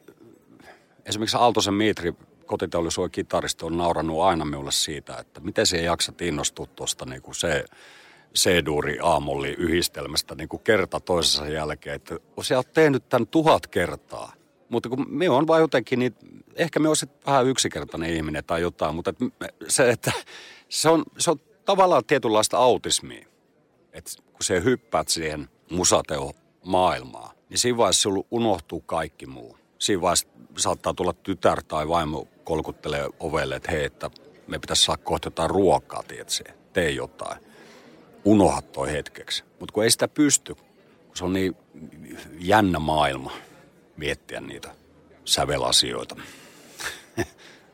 [1.05, 2.13] esimerkiksi Aaltosen Miitri,
[2.45, 7.35] kotiteollisuuden kitaristi, on naurannut aina minulle siitä, että miten se jaksat innostua tuosta niin kuin
[7.35, 7.65] se
[8.35, 11.95] C-duuri aamolli yhdistelmästä niin kuin kerta toisensa jälkeen.
[11.95, 14.33] Että sä oot tehnyt tämän tuhat kertaa.
[14.69, 16.15] Mutta kun me on vaan jotenkin, niin
[16.55, 19.17] ehkä me olisit vähän yksinkertainen ihminen tai jotain, mutta et
[19.67, 20.11] se, että
[20.69, 23.27] se on, se on tavallaan tietynlaista autismia.
[23.93, 26.31] että kun se hyppäät siihen musateo
[26.65, 29.57] maailmaan, niin siinä vaiheessa sulla unohtuu kaikki muu.
[29.79, 34.09] Siinä vaiheessa saattaa tulla tytär tai vaimo kolkuttelee ovelle, että hei, että
[34.47, 37.37] me pitäisi saada kohta jotain ruokaa, tiedätkö, tee jotain.
[38.25, 39.43] Unoha toi hetkeksi.
[39.59, 41.55] Mutta kun ei sitä pysty, kun se on niin
[42.39, 43.31] jännä maailma
[43.97, 44.75] miettiä niitä
[45.25, 46.15] sävelasioita.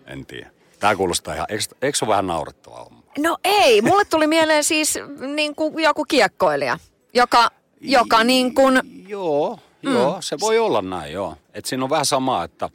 [0.07, 0.51] en tiedä.
[0.79, 3.01] Tämä kuulostaa ihan, eikö, eikö se ole vähän naurettavaa homma?
[3.19, 4.99] No ei, mulle tuli mieleen siis
[5.35, 6.79] niin kuin joku kiekkoilija,
[7.13, 9.94] joka, joka niin kuin, Joo, mm.
[9.94, 11.36] joo, se voi olla näin, joo.
[11.54, 12.70] Et siinä on vähän sama, että,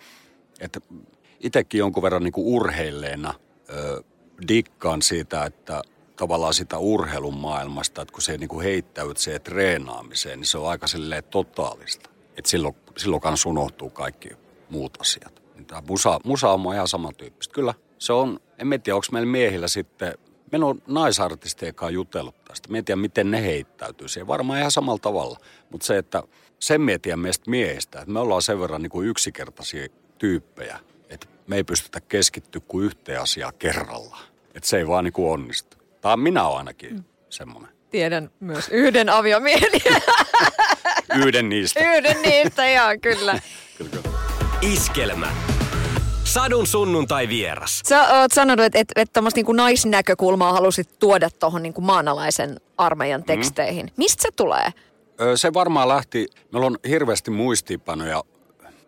[0.61, 0.81] että
[1.41, 3.35] itsekin jonkun verran niin urheilleena
[3.71, 4.03] ö,
[4.49, 5.83] dikkaan siitä, että
[6.17, 10.69] tavallaan sitä urheilun maailmasta, että kun se niin kuin heittäyt siihen treenaamiseen, niin se on
[10.69, 12.11] aika silleen totaalista.
[12.37, 14.29] Että silloin, silloin kanssa unohtuu kaikki
[14.71, 15.43] muut asiat.
[15.55, 17.55] Niin Tämä musa, musa on ihan samantyyppistä.
[17.55, 20.15] Kyllä, se on, en tiedä, onko meillä miehillä sitten,
[20.53, 22.69] meillä on naisartisteja jutellut tästä.
[22.69, 24.27] Mä en tiedä, miten ne heittäytyy siihen.
[24.27, 25.39] Varmaan ihan samalla tavalla.
[25.71, 26.23] Mutta se, että
[26.59, 29.89] sen tiedän meistä miehistä, että me ollaan sen verran niin kuin yksinkertaisia
[30.19, 30.79] tyyppejä,
[31.11, 34.25] että me ei pystytä keskittyä kuin yhteen asiaan kerrallaan.
[34.55, 35.77] Että se ei vaan niin kuin onnistu.
[36.01, 37.05] Tai minä olen ainakin mm.
[37.31, 37.71] semmoinen.
[37.91, 39.71] tiedän myös yhden aviomiehen.
[41.17, 41.81] Yhden niistä.
[41.81, 43.41] yhden niistä, joo, kyllä.
[43.79, 44.17] Kyllä, kyllä.
[44.61, 45.33] Iskelmä.
[46.25, 47.81] Sadun sunnuntai vieras.
[47.89, 53.25] Sä oot sanonut, että et, et tuommoista niinku naisnäkökulmaa halusit tuoda tuohon niinku maanalaisen armeijan
[53.25, 53.93] teksteihin.
[53.97, 54.73] Mistä se tulee?
[55.35, 58.23] Se varmaan lähti, meillä on hirveästi muistiinpanoja.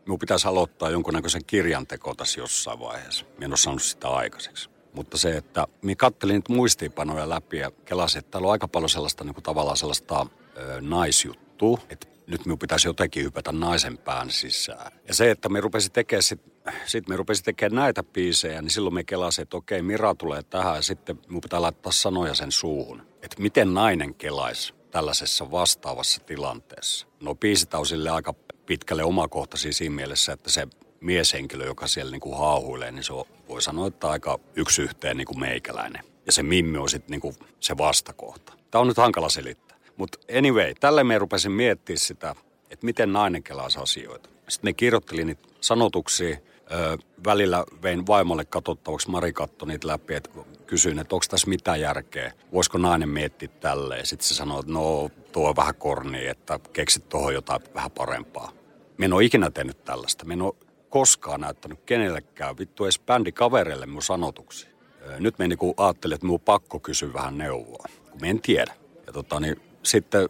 [0.07, 3.25] Minun pitäisi aloittaa jonkunnäköisen kirjan teko tässä jossain vaiheessa.
[3.35, 4.71] Minä en ole saanut sitä aikaiseksi.
[4.93, 8.88] Mutta se, että minä kattelin nyt muistiinpanoja läpi ja kelasin, että täällä on aika paljon
[8.88, 14.31] sellaista niin kuin tavallaan sellaista ö, naisjuttua, että nyt minun pitäisi jotenkin hypätä naisen pään
[14.31, 14.93] sisään.
[15.09, 16.41] Ja se, että me rupesin tekemään sit,
[16.87, 20.77] sit me rupesin tekemään näitä biisejä, niin silloin me kelasin, että okei, Mira tulee tähän
[20.77, 23.03] ja sitten minun pitää laittaa sanoja sen suuhun.
[23.23, 27.07] Että miten nainen kelaisi tällaisessa vastaavassa tilanteessa.
[27.20, 28.35] No biisit on sille aika
[28.66, 30.68] pitkälle omakohtaisia siinä mielessä, että se
[31.01, 35.16] mieshenkilö, joka siellä niin kuin haahuilee, niin se on, voi sanoa, että aika yksi yhteen
[35.16, 36.05] niin kuin meikäläinen.
[36.27, 38.53] Ja se mimmi on sitten niin kuin se vastakohta.
[38.70, 39.79] Tämä on nyt hankala selittää.
[39.96, 42.35] Mutta anyway, tälle me rupesin miettimään sitä,
[42.70, 44.29] että miten nainen kelaa asioita.
[44.48, 46.37] Sitten me kirjoittelin niitä sanotuksia.
[46.72, 50.31] Öö, välillä vein vaimolle katsottavaksi, Mari katsoi niitä läpi, että
[50.69, 52.33] kysyin, että onko tässä mitään järkeä.
[52.53, 54.07] Voisiko nainen miettiä tälleen?
[54.07, 58.53] Sitten se sanoi, että no tuo on vähän korni, että keksit tuohon jotain vähän parempaa.
[58.99, 60.25] Mä en ole ikinä tehnyt tällaista.
[60.25, 60.55] Mä en ole
[60.89, 64.71] koskaan näyttänyt kenellekään, vittu edes bändikavereille mun sanotuksia.
[65.07, 68.75] Öö, Nyt mä niinku ajattelin, että mun pakko kysyä vähän neuvoa, kun mä en tiedä.
[69.07, 70.29] Ja tota, niin sitten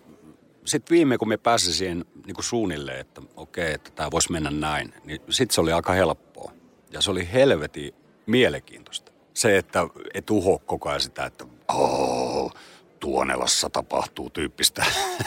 [0.65, 4.95] sit viime, kun me pääsin siihen niin suunnilleen, että okei, että tämä voisi mennä näin,
[5.05, 6.53] niin sitten se oli aika helppoa.
[6.91, 7.95] Ja se oli helvetin
[8.27, 9.08] mielenkiintoista.
[9.39, 12.55] Se, että et uho koko ajan sitä, että oh,
[13.01, 14.85] Tuonelassa tapahtuu tyyppistä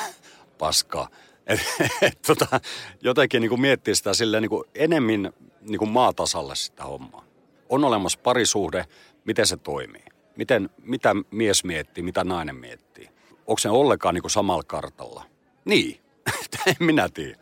[0.57, 1.07] paskaa.
[1.47, 1.59] Et,
[2.01, 2.59] et, tota,
[3.01, 7.25] jotenkin niin kuin miettii sitä silleen niin kuin enemmän niin kuin maatasalle sitä hommaa.
[7.69, 8.85] On olemassa parisuhde,
[9.25, 10.05] miten se toimii.
[10.35, 13.09] Miten, mitä mies miettii, mitä nainen miettii.
[13.47, 15.25] Onko se ollenkaan niin kuin samalla kartalla?
[15.65, 16.00] Niin,
[16.67, 17.37] en minä tiedä.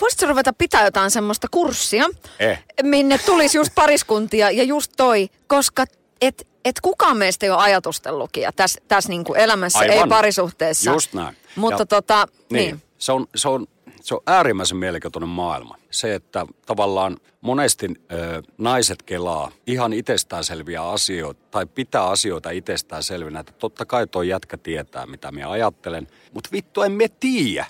[0.00, 2.04] Voisitko ruveta pitää jotain semmoista kurssia,
[2.38, 2.64] Eh.
[2.82, 5.84] minne tulisi just pariskuntia ja just toi, koska
[6.20, 9.96] et, et kukaan meistä ei ole ajatustellutkin ja tässä täs niinku elämässä, Aivan.
[9.96, 10.90] ei parisuhteessa.
[10.90, 11.36] Just näin.
[11.56, 12.66] Mutta Ja- tota, Niin.
[12.66, 12.82] niin.
[12.98, 13.66] Se, on, se, on,
[14.00, 15.76] se on äärimmäisen mielenkiintoinen maailma.
[15.90, 23.40] Se, että tavallaan monesti ö, naiset kelaa ihan itsestäänselviä asioita tai pitää asioita itsestäänselvinä.
[23.40, 27.66] Että totta kai tuo jätkä tietää, mitä minä ajattelen, mutta vittu en me tiedä.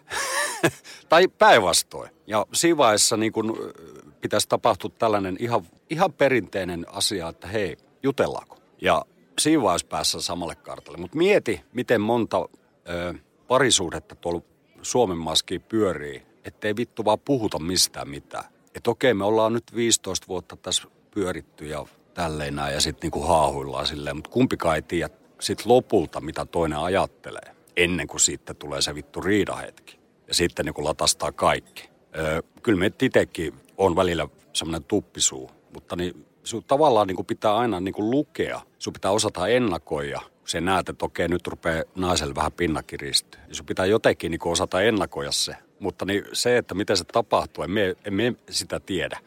[1.09, 2.11] tai päinvastoin.
[2.27, 3.73] Ja siinä vaiheessa niin kun,
[4.21, 8.59] pitäisi tapahtua tällainen ihan, ihan perinteinen asia, että hei, jutellaanko?
[8.83, 9.05] Ja
[9.39, 10.99] siinä vaiheessa päässä samalle kartalle.
[10.99, 12.49] Mutta mieti, miten monta
[12.89, 13.15] ö,
[13.49, 14.43] parisuhdetta tuolla
[14.83, 18.45] Suomen maskiin pyörii, ettei vittu vaan puhuta mistään mitään.
[18.75, 23.23] Että okei, me ollaan nyt 15 vuotta tässä pyöritty ja tälleen näin ja sitten niinku
[23.23, 28.83] haahuillaan silleen, mutta kumpikaan ei tiedä sit lopulta, mitä toinen ajattelee, ennen kuin sitten tulee
[28.83, 29.99] se vittu riidahetki.
[30.29, 31.91] Ja sitten niinku latastaa kaikki.
[32.19, 37.81] Öö, kyllä me itsekin on välillä semmoinen tuppisuu, mutta niin, sun tavallaan niin pitää aina
[37.81, 38.61] niin lukea.
[38.79, 40.21] Sun pitää osata ennakoida.
[40.45, 43.41] Sä näet, että okei, nyt rupeaa naiselle vähän pinnakiristyä.
[43.49, 45.57] Ja sun pitää jotenkin niin osata ennakoida se.
[45.79, 49.19] Mutta niin se, että miten se tapahtuu, emme, emme sitä tiedä.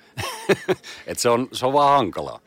[1.08, 2.40] Et se, on, se on vaan hankalaa.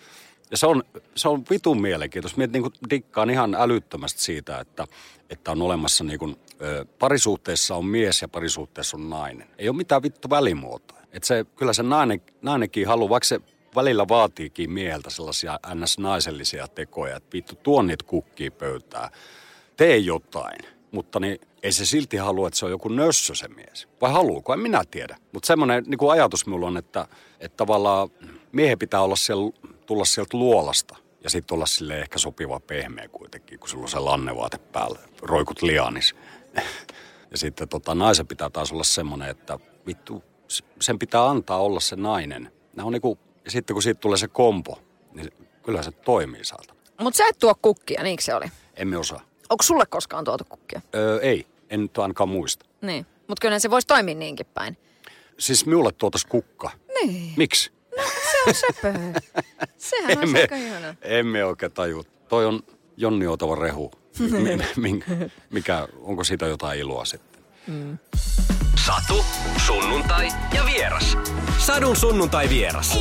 [0.50, 0.82] Ja se on,
[1.14, 2.38] se on vitun mielenkiintoista.
[2.38, 4.86] Mietin niin dikkaan ihan älyttömästi siitä, että,
[5.30, 9.48] että on olemassa niin kuin, ö, parisuhteessa on mies ja parisuhteessa on nainen.
[9.58, 10.98] Ei ole mitään vittu välimuotoa.
[11.12, 13.40] Et se, kyllä se nainen, nainenkin haluaa, vaikka se
[13.74, 19.10] välillä vaatiikin mieheltä sellaisia ns-naisellisia tekoja, että vittu tuon niitä kukkii pöytään.
[19.76, 20.58] Tee jotain.
[20.90, 23.88] mutta niin ei se silti halua, että se on joku nössö se mies.
[24.00, 24.52] Vai haluuko?
[24.52, 25.16] En minä tiedä.
[25.32, 27.06] Mutta semmoinen niin ajatus minulla on, että,
[27.40, 28.08] että tavallaan
[28.52, 29.52] miehen pitää olla siellä,
[29.86, 33.98] tulla sieltä luolasta ja sitten olla sille ehkä sopiva pehmeä kuitenkin, kun sulla on se
[33.98, 36.14] lannevaate päällä, roikut lianis.
[37.30, 40.24] ja sitten tota, naisen pitää taas olla semmoinen, että vittu,
[40.80, 42.52] sen pitää antaa olla se nainen.
[42.76, 44.78] Nämä on niinku, ja sitten kun siitä tulee se kompo,
[45.14, 45.32] niin
[45.62, 46.78] kyllä se toimii saatana.
[47.00, 48.46] Mutta sä et tuo kukkia, niinkö se oli?
[48.76, 49.20] Emme osaa.
[49.50, 50.80] Onko sulle koskaan tuotu kukkia?
[50.94, 52.66] Öö, ei, en nyt ainakaan muista.
[52.80, 53.06] Niin.
[53.28, 54.76] Mutta kyllä se voisi toimia niinkin päin.
[55.38, 56.70] Siis minulle tuotas kukka.
[57.02, 57.32] Niin.
[57.36, 57.72] Miksi?
[57.96, 58.92] No se on söpö.
[59.78, 60.94] Sehän on emme, aika ihana.
[61.02, 62.04] emme oikein taju.
[62.28, 62.62] Toi on
[62.96, 63.90] Jonni Otava rehu.
[64.18, 65.02] Mi- mi-
[65.50, 67.42] mikä, onko siitä jotain iloa sitten?
[68.88, 69.24] Satu,
[69.66, 71.18] sunnuntai ja vieras.
[71.58, 72.98] Sadun sunnuntai vieras.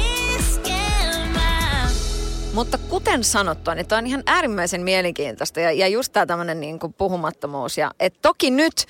[2.54, 6.80] Mutta kuten sanottua, niin tämä on ihan äärimmäisen mielenkiintoista ja, ja just tämä tämmöinen niin
[6.98, 7.78] puhumattomuus.
[7.78, 8.86] Ja, et toki nyt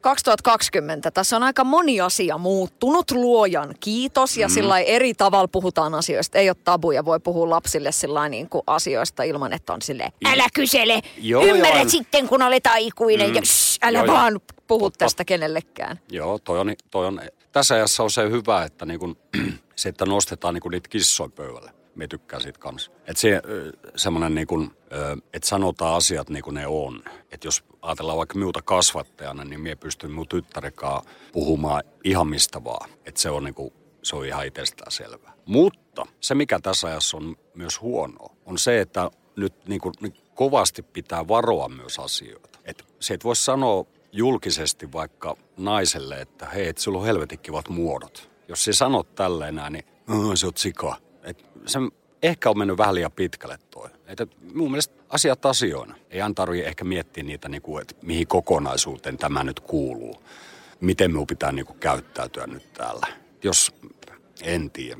[0.00, 4.54] 2020, tässä on aika moni asia muuttunut, luojan kiitos, ja mm.
[4.54, 6.38] sillä eri tavalla puhutaan asioista.
[6.38, 10.46] Ei ole tabuja, voi puhua lapsille sillä niin kuin asioista ilman, että on sille älä
[10.54, 11.88] kysele, Joo, ymmärrät joo.
[11.88, 13.34] sitten kun olet aikuinen, Mm.
[13.36, 14.98] ja shh, älä Joo, vaan puhu Totta.
[14.98, 16.00] tästä kenellekään.
[16.10, 17.20] Joo, toi on, toi on,
[17.52, 19.16] tässä ajassa on se hyvä, että niin kun,
[19.76, 21.72] se, että nostetaan niin kun niitä kissoja pöydälle.
[21.94, 22.90] Me tykkään siitä kanssa.
[23.06, 23.42] Että se
[23.96, 24.76] semmoinen niin kun,
[25.32, 27.02] että sanotaan asiat niin kuin ne on.
[27.32, 32.90] Että jos ajatellaan vaikka minulta kasvattajana, niin minä pystyn minun tyttärekaan puhumaan ihan mistä vaan.
[33.06, 35.32] Että se on niin kuin, se on ihan itsestään selvää.
[35.46, 40.14] Mutta se, mikä tässä ajassa on myös huonoa, on se, että nyt niin kuin, niin
[40.34, 42.51] kovasti pitää varoa myös asioita.
[42.64, 47.68] Et se et voi sanoa julkisesti vaikka naiselle, että hei, et sulla on helvetin kivat
[47.68, 48.30] muodot.
[48.48, 50.96] Jos se sanot tällä enää, niin "Aa, se on sika.
[51.22, 51.78] Et se
[52.22, 53.88] ehkä on mennyt vähän liian pitkälle toi.
[54.06, 54.18] Et,
[54.54, 55.94] mun mielestä asiat asioina.
[56.10, 60.22] Ei aina tarvitse ehkä miettiä niitä, niinku, että mihin kokonaisuuteen tämä nyt kuuluu.
[60.80, 63.06] Miten minun pitää niinku, käyttäytyä nyt täällä.
[63.42, 63.74] Jos
[64.42, 64.96] en tiedä.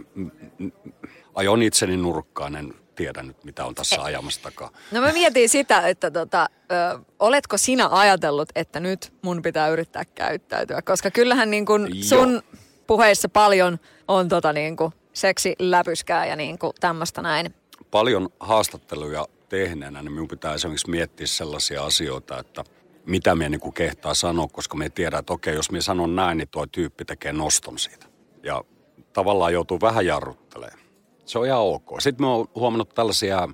[1.35, 4.71] Ajon itseni nurkkaan, en tiedä nyt mitä on tässä ajamassa takaa.
[4.91, 10.05] No mä mietin sitä, että tota, ö, oletko sinä ajatellut, että nyt mun pitää yrittää
[10.05, 10.83] käyttäytyä?
[10.83, 12.03] Koska kyllähän niin kun Joo.
[12.03, 12.43] sun
[12.87, 13.79] puheissa paljon
[14.09, 17.55] on tota niin kuin seksiläpyskää ja niin kuin tämmöistä näin.
[17.91, 22.65] paljon haastatteluja tehneenä, niin minun pitää esimerkiksi miettiä sellaisia asioita, että
[23.07, 26.49] mitä me niin kehtaa sanoa, koska me tiedän, että okei, jos me sanon näin, niin
[26.49, 28.07] tuo tyyppi tekee noston siitä.
[28.43, 28.65] Ja
[29.13, 30.82] tavallaan joutuu vähän jarruttelemaan.
[31.33, 32.01] Se on ihan ok.
[32.01, 33.49] Sitten mä oon huomannut tällaisia,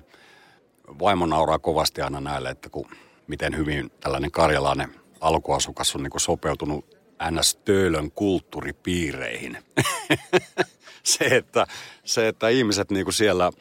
[0.99, 2.85] vaimo nauraa kovasti aina näille, että kun,
[3.27, 6.97] miten hyvin tällainen karjalainen alkuasukas on niin sopeutunut
[7.31, 7.55] ns.
[7.55, 9.57] Töölön kulttuuripiireihin.
[11.03, 11.67] se, että,
[12.03, 13.51] se, että ihmiset niin siellä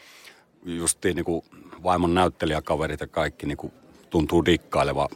[0.64, 1.42] justiin niin kuin
[1.82, 3.72] vaimon näyttelijäkaverit ja kaikki niin kuin
[4.10, 5.08] tuntuu dikkaileva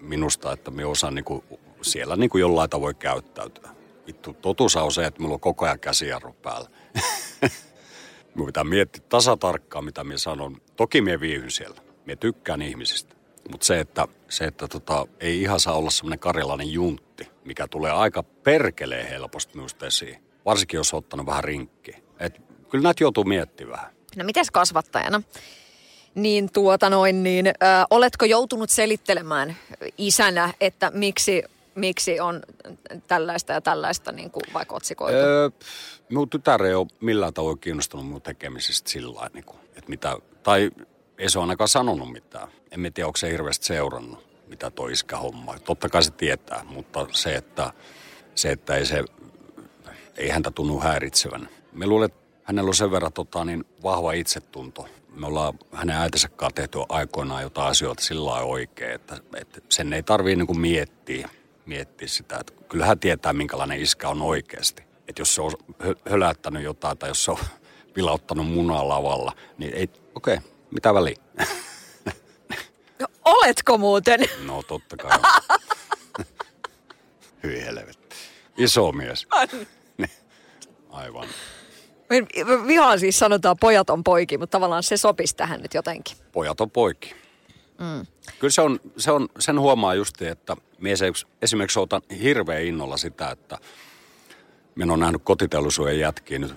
[0.00, 1.44] minusta, että me osaan niin kuin
[1.82, 3.70] siellä niin kuin jollain tavoin käyttäytyä.
[4.06, 6.70] Vittu, totuus on se, että mulla on koko ajan käsijarru päällä.
[8.38, 10.60] Minun pitää miettiä tasatarkkaan, mitä minä sanon.
[10.76, 11.80] Toki minä viihyn siellä.
[12.06, 13.14] Minä tykkään ihmisistä.
[13.50, 17.90] Mutta se, että, se, että tota, ei ihan saa olla semmoinen karjalainen juntti, mikä tulee
[17.90, 20.22] aika perkeleen helposti minusta esiin.
[20.44, 21.98] Varsinkin, jos on ottanut vähän rinkkiä.
[22.20, 23.90] Et, kyllä näitä joutuu miettimään vähän.
[24.16, 25.22] No mites kasvattajana?
[26.14, 27.52] Niin tuota noin, niin ö,
[27.90, 29.56] oletko joutunut selittelemään
[29.98, 31.42] isänä, että miksi,
[31.78, 32.42] miksi on
[33.06, 35.18] tällaista ja tällaista niin kuin vaikka otsikoitu?
[35.18, 35.50] Öö,
[36.08, 40.16] minun tytär ei ole millään tavoin kiinnostunut minun tekemisistä sillä lailla, niin kuin, että mitä,
[40.42, 40.70] tai
[41.18, 42.48] ei se ole ainakaan sanonut mitään.
[42.70, 45.58] En tiedä, onko se hirveästi seurannut, mitä toi iskä homma.
[45.58, 47.72] Totta kai se tietää, mutta se, että,
[48.34, 49.04] se, että ei, se,
[50.16, 51.48] ei häntä tunnu häiritsevän.
[51.72, 54.88] Me luulen, että hänellä on sen verran tota, niin vahva itsetunto.
[55.14, 59.92] Me ollaan hänen äitinsä kanssa tehty aikoinaan jotain asioita sillä lailla oikein, että, että sen
[59.92, 61.28] ei tarvii niin kuin miettiä,
[61.68, 62.36] miettiä sitä.
[62.40, 64.82] Että kyllä hän tietää, minkälainen iskä on oikeasti.
[65.08, 65.52] Että jos se on
[65.82, 67.38] hö- hölättänyt jotain tai jos se on
[67.96, 71.16] vilauttanut munaa lavalla, niin ei, okei, okay, mitä väliä?
[72.98, 74.20] No, oletko muuten?
[74.44, 75.18] No totta kai.
[77.42, 78.16] Hyi helvetti.
[78.56, 79.26] Iso mies.
[80.90, 81.28] Aivan.
[82.66, 86.16] Vihaan siis sanotaan pojat on poiki, mutta tavallaan se sopisi tähän nyt jotenkin.
[86.32, 87.14] Pojat on poikki.
[87.78, 88.06] Mm.
[88.38, 91.00] Kyllä se on, se on, sen huomaa justi, että mies
[91.42, 93.58] esimerkiksi otan hirveän innolla sitä, että
[94.74, 96.54] minä olen nähnyt kotiteollisuuden jätkiä nyt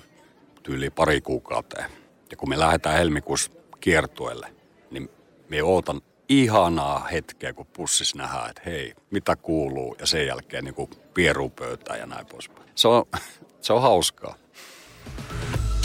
[0.63, 1.91] tyyli pari kuukauteen.
[2.31, 4.53] Ja kun me lähdetään helmikuussa kiertueelle,
[4.91, 5.09] niin
[5.49, 10.89] me ootan ihanaa hetkeä, kun pussis nähdään, että hei, mitä kuuluu, ja sen jälkeen niin
[11.13, 12.69] pieruu pöytään ja näin poispäin.
[12.75, 13.05] Se on,
[13.61, 14.35] se on hauskaa.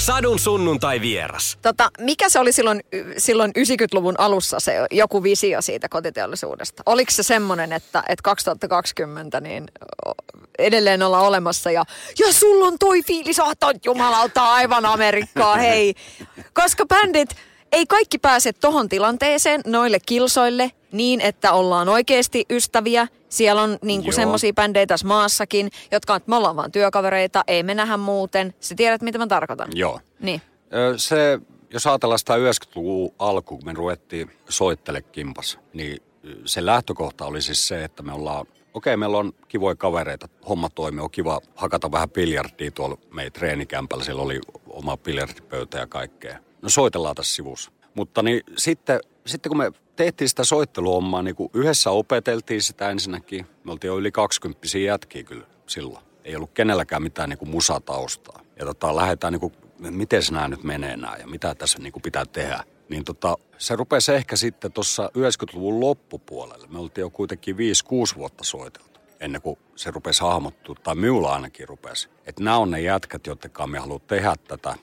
[0.06, 1.58] Sadun sunnuntai vieras.
[1.62, 2.80] Tota, mikä se oli silloin,
[3.18, 6.82] silloin 90-luvun alussa se joku visio siitä kotiteollisuudesta?
[6.86, 9.66] Oliko se semmoinen, että, että 2020 niin
[10.58, 11.84] edelleen olla olemassa ja,
[12.18, 13.52] ja sulla on toi fiilis, oh,
[13.84, 15.94] jumalauta aivan Amerikkaa, hei.
[16.62, 17.36] Koska bändit,
[17.72, 23.08] ei kaikki pääse tohon tilanteeseen, noille kilsoille, niin että ollaan oikeasti ystäviä.
[23.28, 27.62] Siellä on niin semmoisia bändejä tässä maassakin, jotka on, että me ollaan vaan työkavereita, ei
[27.62, 28.54] me nähdä muuten.
[28.60, 29.68] Sä tiedät, mitä mä tarkoitan.
[29.74, 30.00] Joo.
[30.20, 30.42] Niin.
[30.96, 31.38] Se,
[31.70, 36.02] jos ajatellaan sitä 90-luvun alku, kun me ruvettiin soittele kimpas, niin
[36.44, 41.02] se lähtökohta oli siis se, että me ollaan okei, meillä on kivoja kavereita, homma toimii,
[41.02, 46.38] on kiva hakata vähän biljardia tuolla meidän treenikämpällä, siellä oli oma biljardipöytä ja kaikkea.
[46.62, 47.72] No soitellaan tässä sivussa.
[47.94, 53.46] Mutta niin sitten, sitten kun me tehtiin sitä soitteluommaa, niin kun yhdessä opeteltiin sitä ensinnäkin,
[53.64, 56.04] me oltiin jo yli 20 jätkiä kyllä silloin.
[56.24, 58.40] Ei ollut kenelläkään mitään niin kuin musataustaa.
[58.58, 62.02] Ja tota, lähdetään niin kuin, miten nämä nyt menee nämä ja mitä tässä niin kuin
[62.02, 62.64] pitää tehdä.
[62.88, 66.66] Niin tota, se rupesi ehkä sitten tuossa 90-luvun loppupuolelle.
[66.66, 67.58] Me oltiin jo kuitenkin 5-6
[68.16, 72.08] vuotta soiteltu ennen kuin se rupesi hahmottua, tai minulla ainakin rupesi.
[72.26, 74.74] Että nämä on ne jätkät, jotka me haluaa tehdä tätä.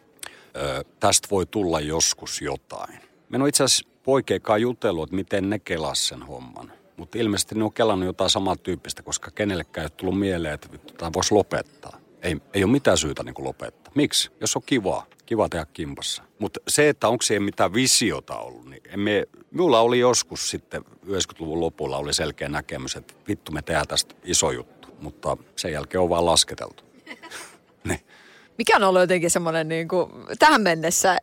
[0.55, 2.99] Ö, tästä voi tulla joskus jotain.
[3.29, 6.71] Me on itse asiassa poikeikaan jutellut, että miten ne kelas sen homman.
[6.97, 11.13] Mutta ilmeisesti ne on kelannut jotain samantyyppistä, koska kenellekään ei ole tullut mieleen, että tämä
[11.13, 11.99] voisi lopettaa.
[12.21, 13.93] Ei, ei ole mitään syytä niin lopettaa.
[13.95, 14.31] Miksi?
[14.41, 15.05] Jos on kivaa.
[15.25, 16.23] Kiva tehdä kimpassa.
[16.39, 21.61] Mutta se, että onko siihen mitään visiota ollut, niin emme, minulla oli joskus sitten 90-luvun
[21.61, 24.87] lopulla oli selkeä näkemys, että vittu me tehdään tästä iso juttu.
[24.99, 26.83] Mutta sen jälkeen on vaan lasketeltu.
[28.57, 31.17] Mikä on ollut jotenkin semmoinen niin kuin, tähän mennessä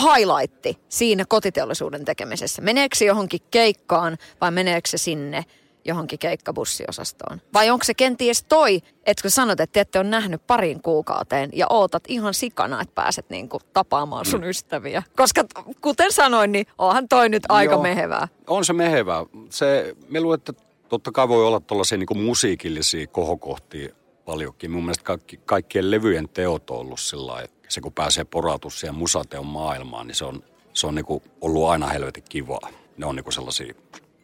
[0.00, 2.62] highlightti siinä kotiteollisuuden tekemisessä?
[2.62, 5.44] Meneekö se johonkin keikkaan vai meneekö se sinne
[5.84, 7.40] johonkin keikkabussiosastoon?
[7.54, 11.50] Vai onko se kenties toi, että kun sanot, että te ette ole nähnyt parin kuukauteen
[11.52, 14.48] ja ootat ihan sikana, että pääset niinku tapaamaan sun mm.
[14.48, 15.02] ystäviä?
[15.16, 15.44] Koska
[15.80, 18.28] kuten sanoin, niin onhan toi nyt aika Joo, mehevää.
[18.46, 19.26] On se mehevää.
[19.50, 20.52] Se, me luulen, että
[20.88, 23.94] totta kai voi olla tuollaisia niinku musiikillisia kohokohtia
[24.28, 24.70] paljonkin.
[24.70, 28.94] Mun mielestä kaikki, kaikkien levyjen teot on ollut sillä että se kun pääsee porautus siihen
[28.94, 32.68] musateon maailmaan, niin se on, se on niinku ollut aina helvetin kivaa.
[32.96, 33.74] Ne on niinku sellaisia,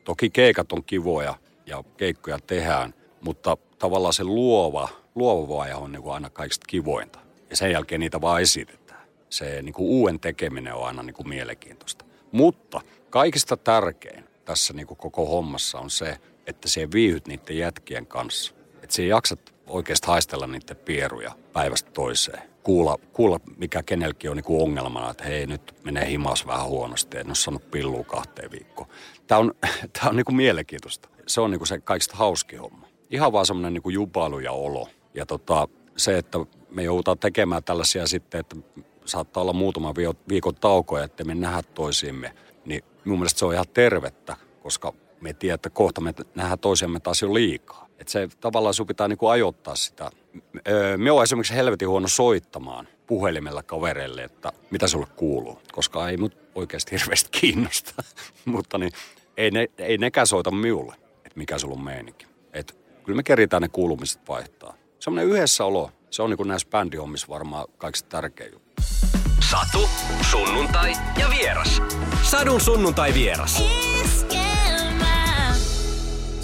[0.05, 1.35] toki keikat on kivoja
[1.67, 7.19] ja keikkoja tehdään, mutta tavallaan se luova, luova vaihe on niinku aina kaikista kivointa.
[7.51, 9.07] Ja sen jälkeen niitä vaan esitetään.
[9.31, 12.05] Se niinku uuden tekeminen on aina niinku mielenkiintoista.
[12.33, 18.55] Mutta kaikista tärkein tässä niinku koko hommassa on se, että se viihyt niiden jätkien kanssa.
[18.83, 24.63] Että se jaksat oikeasti haistella niiden pieruja päivästä toiseen kuulla, kuulla mikä kenelläkin on niin
[24.63, 28.89] ongelmana, että hei nyt menee himas vähän huonosti, en ole saanut pillua kahteen viikkoon.
[29.27, 29.55] Tämä on,
[29.93, 31.09] tämä on niin kuin mielenkiintoista.
[31.27, 32.87] Se on niin kuin se kaikista hauski homma.
[33.11, 34.89] Ihan vaan semmoinen niin jupailu ja olo.
[35.15, 36.39] Ja tota, se, että
[36.71, 38.57] me joudutaan tekemään tällaisia sitten, että
[39.05, 39.95] saattaa olla muutama
[40.29, 45.33] viikon taukoja, että me nähdä toisiimme, niin mun mielestä se on ihan tervettä, koska me
[45.33, 47.89] tiedät, että kohta me nähdään toisiamme taas jo liikaa.
[48.05, 50.11] Että se tavallaan sun pitää niinku ajoittaa sitä.
[50.97, 55.59] me on esimerkiksi helvetin huono soittamaan puhelimella kavereille, että mitä sulle kuuluu.
[55.73, 58.03] Koska ei mut oikeasti hirveästi kiinnosta.
[58.45, 58.93] Mutta niin,
[59.37, 62.27] ei, ne, ei nekään soita minulle, että mikä sulla on meininki.
[62.53, 64.75] Et kyllä me keritään ne kuulumiset vaihtaa.
[64.99, 68.83] Semmoinen yhdessäolo, se on niin näissä bändihommissa varmaan kaikista tärkein juttu.
[69.51, 69.89] Satu,
[70.31, 71.83] sunnuntai ja vieras.
[72.23, 73.63] Sadun sunnuntai vieras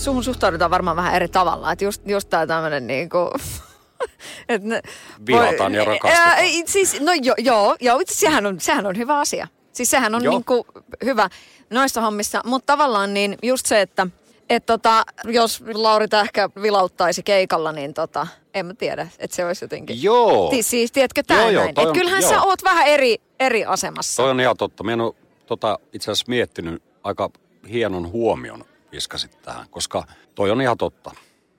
[0.01, 1.73] suhun suhtaudutaan varmaan vähän eri tavalla.
[1.73, 3.31] Että just, just tää tämmönen niinku...
[4.49, 4.81] et ne,
[5.27, 6.29] Vihataan ja rakastetaan.
[6.29, 9.49] Ää, siis, no jo, joo, joo sehän, on, sehän on hyvä asia.
[9.73, 10.67] Siis sehän on niinku
[11.05, 11.29] hyvä
[11.71, 12.41] noissa hommissa.
[12.45, 14.07] Mutta tavallaan niin just se, että
[14.51, 19.65] et tota, jos Lauri ehkä vilauttaisi keikalla, niin tota, en mä tiedä, että se olisi
[19.65, 20.03] jotenkin...
[20.03, 20.53] Joo.
[20.61, 21.75] Siis tiedätkö tämä joo, näin?
[21.77, 22.31] Joo, kyllähän joo.
[22.31, 24.23] sä oot vähän eri, eri asemassa.
[24.23, 24.85] Toi on ihan totta.
[24.85, 25.15] Mä en ole
[25.47, 27.31] tota, itse asiassa miettinyt aika
[27.71, 31.11] hienon huomion viskasit tähän, koska toi on ihan totta.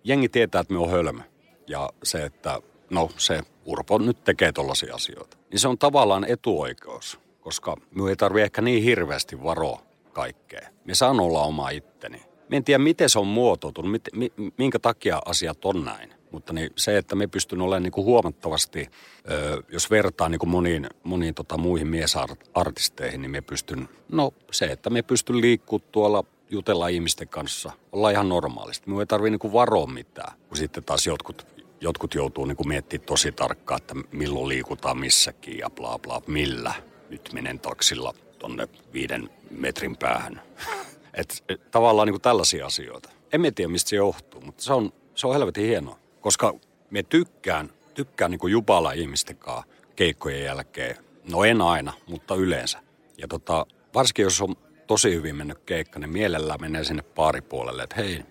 [0.04, 1.22] Jengi tietää, että me on hölmö.
[1.68, 5.38] Ja se, että no se Urpo nyt tekee tollaisia asioita.
[5.52, 9.82] Niin se on tavallaan etuoikeus, koska me ei tarvi ehkä niin hirveästi varoa
[10.14, 10.70] kaikkea.
[10.86, 12.22] Me saan olla oma itteni.
[12.50, 16.14] Me en tiedä, miten se on muotoutunut, mit, mi, minkä takia asiat on näin.
[16.32, 18.88] Mutta niin se, että me pystyn olemaan niin kuin huomattavasti,
[19.32, 24.66] ö, jos vertaa niin kuin moniin, moniin tota muihin miesartisteihin, niin me pystyn, no se,
[24.66, 28.88] että me pystyn liikkumaan tuolla jutella ihmisten kanssa, olla ihan normaalisti.
[28.88, 31.48] Minun ei tarvitse niin varoa mitään, kun sitten taas jotkut,
[31.82, 36.74] jotkut joutuu niin miettimään tosi tarkkaan, että milloin liikutaan missäkin ja bla bla, millä.
[37.10, 40.42] Nyt menen taksilla tonne viiden metrin päähän.
[41.14, 43.10] Et, et, tavallaan niin kuin tällaisia asioita.
[43.34, 46.00] En tiedä, mistä se johtuu, mutta se on, se on helvetin hienoa.
[46.22, 46.54] Koska
[46.90, 50.98] me tykkään, tykkään niin kuin jupala ihmisten kanssa keikkojen jälkeen.
[51.32, 52.80] No en aina, mutta yleensä.
[53.18, 54.56] Ja tota, varsinkin jos on
[54.92, 58.26] tosi hyvin mennyt keikka, niin mielellään menee sinne paaripuolelle, että hei,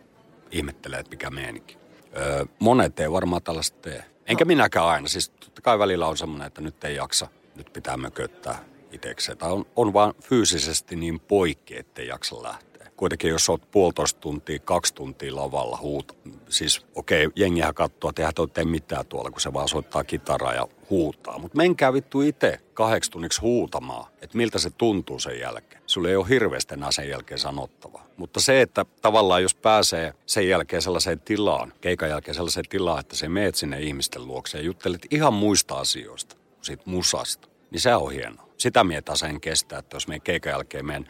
[0.51, 1.77] ihmettelee, että mikä meininki.
[2.17, 4.05] Öö, monet ei varmaan tällaista tee.
[4.27, 5.09] Enkä minäkään aina.
[5.09, 9.39] Siis totta kai välillä on semmoinen, että nyt ei jaksa, nyt pitää mököttää itsekseen.
[9.39, 12.91] Tai on, on vaan fyysisesti niin poikki, ettei jaksa lähteä.
[12.97, 16.15] Kuitenkin jos olet puolitoista tuntia, kaksi tuntia lavalla huuta.
[16.49, 20.55] Siis okei, okay, jengihän katsoo, että eihän tee mitään tuolla, kun se vaan soittaa kitaraa
[20.55, 21.39] ja huutaa.
[21.39, 25.83] Mutta menkää vittu itse kahdeksi tunniksi huutamaan, että miltä se tuntuu sen jälkeen.
[25.87, 28.07] Sulla ei ole hirveästi enää sen jälkeen sanottavaa.
[28.17, 33.17] Mutta se, että tavallaan jos pääsee sen jälkeen sellaiseen tilaan, keikan jälkeen sellaiseen tilaan, että
[33.17, 37.95] se meet sinne ihmisten luokse ja juttelet ihan muista asioista kuin siitä musasta, niin se
[37.95, 38.49] on hienoa.
[38.59, 41.09] Sitä mietä sen kestää, että jos me keikan jälkeen menen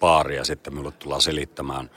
[0.00, 1.90] baari ja sitten minulle tullaan selittämään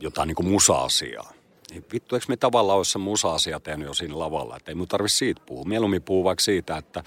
[0.00, 1.32] jotain niin kuin musa-asiaa.
[1.72, 4.88] Niin vittu, eikö me tavallaan olisi se musa-asia tehnyt jo siinä lavalla, että ei mun
[4.88, 5.64] tarvitse siitä puhua.
[5.64, 7.02] Mieluummin puhuu vaikka siitä, että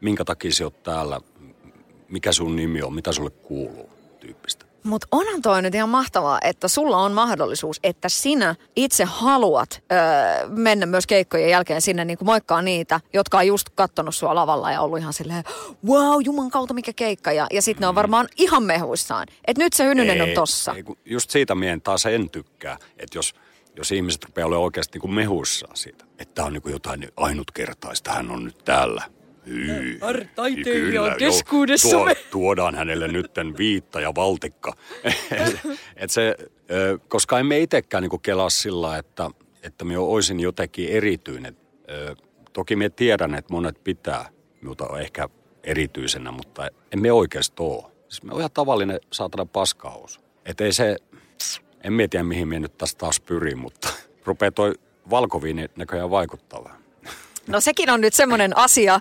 [0.00, 1.20] minkä takia sä oot täällä,
[2.08, 3.90] mikä sun nimi on, mitä sulle kuuluu
[4.20, 4.66] tyyppistä.
[4.82, 10.48] Mutta onhan toi nyt ihan mahtavaa, että sulla on mahdollisuus, että sinä itse haluat öö,
[10.48, 14.72] mennä myös keikkojen jälkeen sinne niin kuin moikkaa niitä, jotka on just kattonut sua lavalla
[14.72, 15.44] ja ollut ihan silleen,
[15.86, 17.32] wow, juman kautta mikä keikka.
[17.32, 19.26] Ja, ja sitten ne on varmaan ihan mehuissaan.
[19.46, 20.74] Että nyt se hynynen on tossa.
[20.74, 23.34] Ei, just siitä mien taas en tykkää, että jos,
[23.78, 27.08] jos ihmiset rupeaa olemaan oikeasti niin kuin mehuissaan siitä, että tämä on niin kuin jotain
[27.16, 29.02] ainutkertaista, hän on nyt täällä
[29.46, 29.98] Hyi,
[30.34, 32.14] taiteilija keskuudessamme.
[32.14, 34.72] Tuo, tuodaan hänelle nytten viitta ja valtikka.
[35.96, 36.36] et se,
[37.08, 39.30] koska emme itsekään niin kelaa sillä, että,
[39.62, 41.56] että me olisin jotenkin erityinen.
[42.52, 44.28] Toki me tiedän, että monet pitää
[44.60, 45.28] minulta ehkä
[45.64, 47.84] erityisenä, mutta emme oikeasti ole.
[48.08, 50.20] Siis me on ihan tavallinen saatana paskaus.
[50.44, 50.96] Että ei se,
[51.84, 53.88] en tiedä mihin me nyt tästä taas pyrin, mutta
[54.24, 54.74] rupeaa toi
[55.10, 56.78] valkoviini näköjään vaikuttavaa.
[57.46, 59.00] No sekin on nyt semmoinen asia,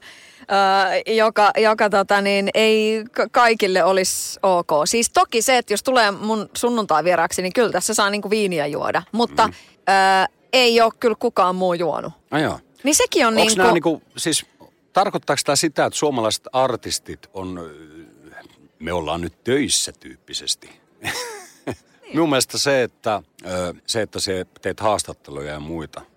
[1.07, 4.69] joka, joka tota niin, ei kaikille olisi ok.
[4.85, 8.67] Siis toki se, että jos tulee mun sunnuntai vieraksi, niin kyllä tässä saa niinku viiniä
[8.67, 9.03] juoda.
[9.11, 9.53] Mutta mm.
[9.53, 12.13] ö, ei ole kyllä kukaan muu juonut.
[12.31, 12.59] No joo.
[12.83, 13.73] Niin sekin on Onks niinku...
[13.73, 14.01] niinku...
[14.17, 14.45] Siis
[14.93, 17.71] tarkoittaako tämä sitä, että suomalaiset artistit on,
[18.79, 20.69] me ollaan nyt töissä tyyppisesti?
[22.07, 22.15] Niin.
[22.15, 23.21] Minun mielestä se, että,
[23.87, 26.01] se, että se teet haastatteluja ja muita–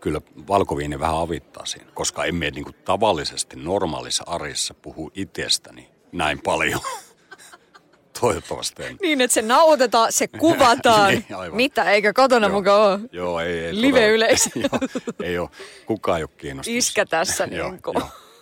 [0.00, 6.40] kyllä valkoviini vähän avittaa siinä, koska emme niin kuin tavallisesti normaalissa arjessa puhu itsestäni näin
[6.44, 6.80] paljon.
[8.20, 8.96] Toivottavasti en.
[9.02, 11.10] Niin, että se nautetaan, se kuvataan.
[11.10, 13.00] niin, Mitä, eikä kotona joo, mukaan ole?
[13.12, 13.58] Joo, ei.
[13.58, 14.50] ei Live-yleisö.
[14.60, 15.48] joo, ei ole,
[15.86, 16.78] kukaan ei ole kiinnostunut.
[16.78, 17.96] Iskä tässä niin kuin.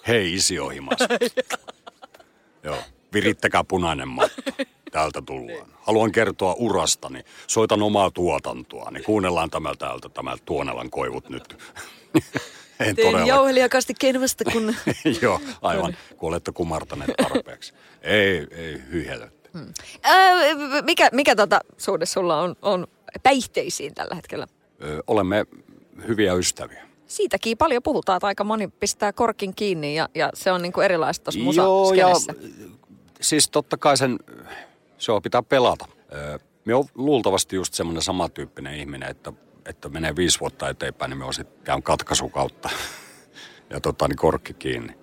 [0.09, 1.09] Hei isi ohimasta.
[2.63, 2.79] joo,
[3.13, 4.43] virittäkää punainen matto
[4.91, 5.69] täältä tullaan.
[5.81, 7.25] Haluan kertoa urastani.
[7.47, 8.91] Soitan omaa tuotantoa.
[8.91, 11.59] Niin kuunnellaan tämä täältä, tämä Tuonelan koivut nyt.
[12.81, 14.75] en Teen jauhelijakasti vasta kun...
[15.23, 15.97] Joo, aivan.
[16.17, 17.75] Kun olette kumartaneet tarpeeksi.
[18.03, 19.51] ei, ei hyhelötte.
[19.53, 19.73] Hmm.
[20.11, 22.87] Öö, mikä mikä tota suhde sulla on, on
[23.23, 24.47] päihteisiin tällä hetkellä?
[24.83, 25.47] Öö, olemme
[26.09, 26.87] hyviä ystäviä.
[27.07, 31.33] Siitäkin paljon puhutaan, että aika moni pistää korkin kiinni ja, ja se on niinku erilaista
[31.33, 32.09] tuossa Joo, ja
[33.21, 34.19] siis totta kai sen
[34.99, 35.89] se on pitää pelata.
[36.65, 39.33] Me on luultavasti just semmoinen samantyyppinen ihminen, että,
[39.67, 42.71] että menee viisi vuotta eteenpäin, niin me on sitten käyn kautta
[43.71, 44.95] ja tota, niin korkki kiinni.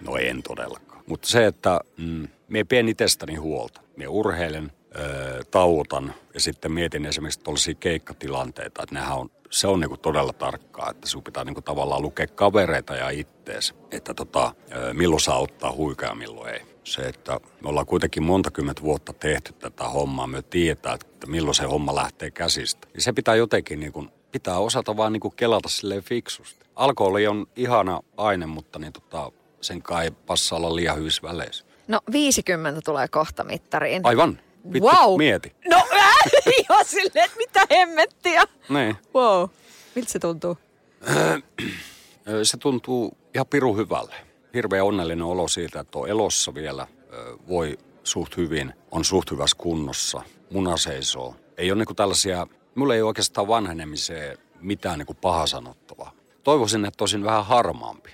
[0.00, 1.02] No en todellakaan.
[1.06, 3.80] Mutta se, että mm, me pien itsestäni huolta.
[3.96, 4.72] Me urheilen,
[5.50, 10.90] tauotan ja sitten mietin esimerkiksi tuollaisia keikkatilanteita, että nehän on, se on niinku todella tarkkaa,
[10.90, 14.54] että sinun pitää niinku tavallaan lukea kavereita ja ittees, että tota,
[14.92, 19.12] milloin saa ottaa huikaa ja milloin ei se, että me ollaan kuitenkin monta kymmentä vuotta
[19.12, 20.26] tehty tätä hommaa.
[20.26, 22.88] Me tietää, että milloin se homma lähtee käsistä.
[22.94, 26.66] Ja se pitää jotenkin niin kuin, pitää osata vaan niin kuin kelata silleen fiksusti.
[26.76, 31.64] Alkoholi on ihana aine, mutta niin tota, sen kai passa olla liian hyvissä väleissä.
[31.88, 34.00] No 50 tulee kohta mittariin.
[34.04, 34.38] Aivan.
[34.72, 35.18] Vittu, wow.
[35.18, 35.52] mieti.
[35.70, 36.14] No äh,
[36.86, 38.44] silleen, että mitä hemmettiä.
[38.68, 38.96] Niin.
[39.14, 39.48] Wow.
[39.94, 40.58] Miltä se tuntuu?
[42.42, 44.27] se tuntuu ihan piru hyvälle
[44.58, 46.86] hirveän onnellinen olo siitä, että on elossa vielä,
[47.48, 51.36] voi suht hyvin, on suht hyvässä kunnossa, muna seisoo.
[51.56, 56.12] Ei ole niinku tällaisia, mulla ei oikeastaan vanhenemiseen mitään niinku paha sanottavaa.
[56.42, 58.10] Toivoisin, että tosin vähän harmaampi.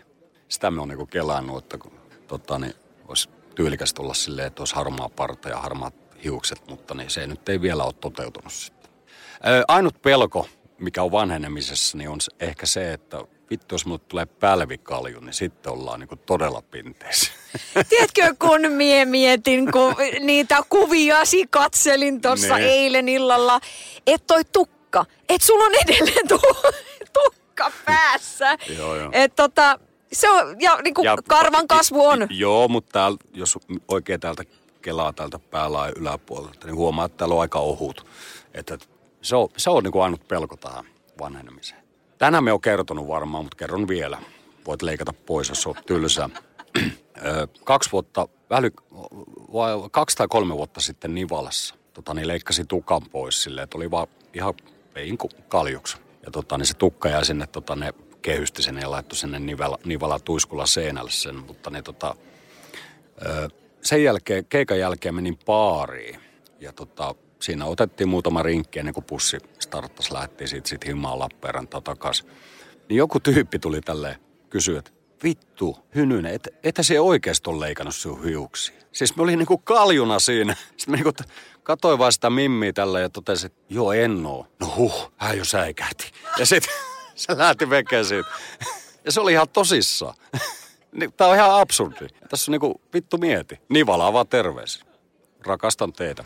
[0.48, 1.92] Sitä me on niinku kelannut, että kun,
[2.26, 2.74] tota, niin,
[3.08, 7.48] olisi tyylikästä olla silleen, että olisi harmaa parta ja harmaat hiukset, mutta niin se nyt
[7.48, 8.90] ei vielä ole toteutunut sitten.
[9.68, 15.20] ainut pelko, mikä on vanhenemisessa, niin on ehkä se, että vittu jos mulle tulee pälvikalju,
[15.20, 17.32] niin sitten ollaan niin todella pinteessä.
[17.88, 23.60] Tiedätkö, kun mie mietin, kun niitä kuviasi katselin tuossa eilen illalla,
[24.06, 26.72] että toi tukka, että sulla on edelleen tu-
[27.12, 28.58] tukka päässä.
[28.78, 29.10] joo, joo.
[29.12, 29.78] Et tota,
[30.12, 32.26] Se on, ja niin kuin karvan kasvu on.
[32.30, 34.44] Joo, mutta täällä, jos oikein täältä
[34.82, 38.06] kelaa täältä päällä yläpuolelta, niin huomaa, että täällä on aika ohut.
[38.54, 38.78] Että
[39.22, 40.84] se on, se on niin kuin ainut pelko tähän
[41.20, 41.83] vanhenemiseen.
[42.18, 44.18] Tänään me on kertonut varmaan, mutta kerron vielä.
[44.66, 46.30] Voit leikata pois, jos on tylsää.
[47.64, 48.70] kaksi vuotta, väly,
[49.90, 54.06] kaksi tai kolme vuotta sitten Nivalassa, tota, niin leikkasi tukan pois silleen, että oli vaan
[54.34, 54.54] ihan
[54.94, 55.96] pein kaljuksi.
[56.24, 59.78] Ja tota, niin se tukka jäi sinne, tota, ne kehysti sen ja laittoi sinne Nivala,
[59.84, 62.16] Nivala tuiskulla seinälle sen, mutta ne tota,
[63.82, 66.20] sen jälkeen, keikan jälkeen menin baariin
[66.60, 69.38] ja tota, siinä otettiin muutama rinkki ennen kuin pussi
[69.74, 72.26] starttasi, lähti siitä sit himaan Lappeenrantaa takaisin.
[72.88, 74.16] Niin joku tyyppi tuli tälleen
[74.50, 74.90] kysyä, että
[75.22, 78.74] vittu, Hynynen, et, etä se oikeasti ole leikannut sinun hiuksia.
[78.92, 80.56] Siis me olin niinku kaljuna siinä.
[80.76, 81.12] Sitten mä niinku
[81.62, 84.46] katsoin vaan sitä mimmiä tällä ja totesin, että joo en oo.
[84.60, 86.10] No huh, hän jo säikähti.
[86.38, 86.74] Ja sitten
[87.14, 88.30] se lähti vekeen siitä.
[89.04, 90.14] Ja se oli ihan tosissaan.
[91.16, 92.06] Tää on ihan absurdi.
[92.28, 93.60] Tässä on niinku vittu mieti.
[93.68, 94.84] Nivalaa vaan terveisiä.
[95.46, 96.24] Rakastan teitä.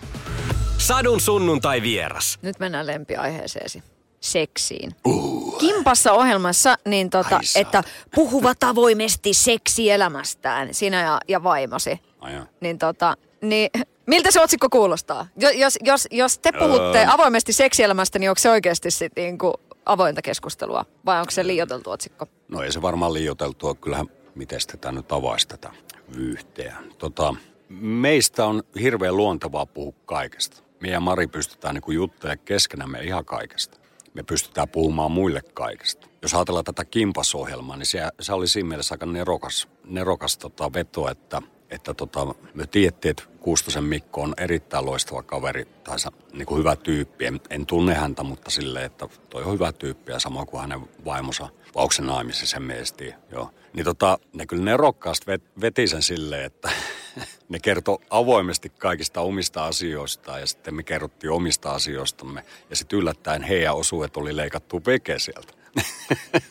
[0.79, 2.39] Sadun sunnuntai vieras.
[2.43, 3.83] Nyt mennään lempiaiheeseesi
[4.21, 4.91] seksiin.
[5.07, 5.59] Uh.
[5.59, 7.83] Kimpassa ohjelmassa, niin tota, että
[8.15, 12.01] puhuvat avoimesti seksielämästään, sinä ja, ja vaimosi.
[12.21, 13.71] Ai niin tota, niin
[14.07, 15.27] miltä se otsikko kuulostaa?
[15.37, 17.05] Jos, jos, jos te puhutte öö.
[17.09, 19.55] avoimesti seksielämästä, niin onko se oikeasti sit niinku
[19.87, 20.85] avointa keskustelua?
[21.07, 22.27] Vai onko se liioteltu otsikko?
[22.49, 23.75] No ei se varmaan liioteltua.
[23.75, 25.71] Kyllähän miten tätä nyt avaisi tätä
[26.17, 26.77] vyyhteä.
[26.99, 27.35] Tota,
[27.81, 30.68] meistä on hirveän luontevaa puhua kaikesta.
[30.81, 33.79] Me ja Mari pystytään niin juttelemaan keskenämme ihan kaikesta
[34.19, 36.07] me pystytään puhumaan muille kaikesta.
[36.23, 41.11] Jos ajatellaan tätä kimpasohjelmaa, niin se, se oli siinä mielessä aika nerokas, nerokas tota veto,
[41.11, 45.97] että, että tota, me tiedettiin, että Kuustosen Mikko on erittäin loistava kaveri, tai
[46.33, 47.27] niin kuin hyvä tyyppi.
[47.27, 50.89] En, en tunne häntä, mutta silleen, että toi on hyvä tyyppi ja samoin kuin hänen
[51.05, 51.93] vaimonsa, vai onko
[52.33, 53.51] sen miesti, joo.
[53.73, 56.71] Niin tota, ne kyllä nerokkaasti vet, veti sen silleen, että
[57.49, 62.45] ne kertoi avoimesti kaikista omista asioista ja sitten me kerrottiin omista asioistamme.
[62.71, 65.53] Ja sitten yllättäen heidän osuudet oli leikattu veke sieltä.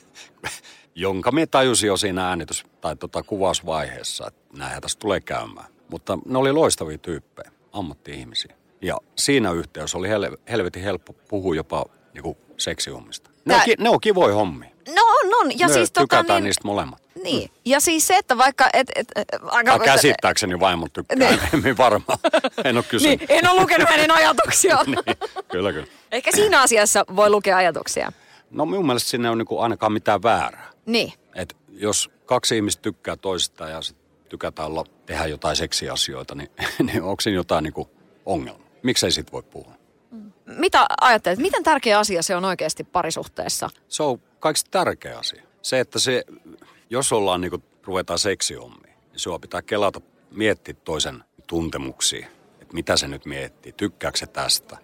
[0.95, 5.67] Jonka me tajusin jo siinä äänitys- tai tota kuvausvaiheessa, että näinhän tässä tulee käymään.
[5.89, 8.55] Mutta ne oli loistavia tyyppejä, ammatti-ihmisiä.
[8.81, 13.29] Ja siinä yhteydessä oli hel- helvetin helppo puhua jopa niinku seksihommista.
[13.29, 13.57] Ne, Tää...
[13.57, 14.69] on, ki- ne on kivoja hommia.
[14.95, 15.59] No on, on.
[15.59, 16.43] Ja Me siis tota, niin...
[16.43, 17.01] niistä molemmat.
[17.23, 17.51] Niin.
[17.65, 18.69] Ja siis se, että vaikka...
[18.73, 19.07] Et, et,
[19.43, 21.17] aika, käsittääkseni vaimot tykkää,
[21.63, 21.77] niin.
[21.77, 22.19] varmaan.
[22.63, 23.19] En ole kysynyt.
[23.19, 24.85] Niin, en ole lukenut hänen ajatuksiaan.
[24.91, 25.03] niin,
[25.51, 25.87] kyllä, kyllä.
[26.11, 28.11] Ehkä siinä asiassa voi lukea ajatuksia.
[28.51, 30.71] No minun mielestä sinne on niinku ainakaan mitään väärää.
[30.85, 31.13] Niin.
[31.35, 33.97] Et jos kaksi ihmistä tykkää toisista ja sit
[34.29, 36.49] tykätään olla, tehdä jotain seksiasioita, niin,
[36.87, 37.89] niin onko siinä jotain niinku
[38.25, 38.63] ongelma?
[38.83, 39.76] Miksei sit voi puhua?
[40.47, 43.69] Mitä ajattelet, miten tärkeä asia se on oikeasti parisuhteessa?
[43.87, 45.43] Se on kaikista tärkeä asia.
[45.61, 46.23] Se, että se
[46.89, 52.27] jos ollaan niin kuin, ruvetaan seksiommiin, niin sua pitää kelata, miettiä toisen tuntemuksia.
[52.61, 54.77] Että mitä se nyt miettii, tykkääkö se tästä,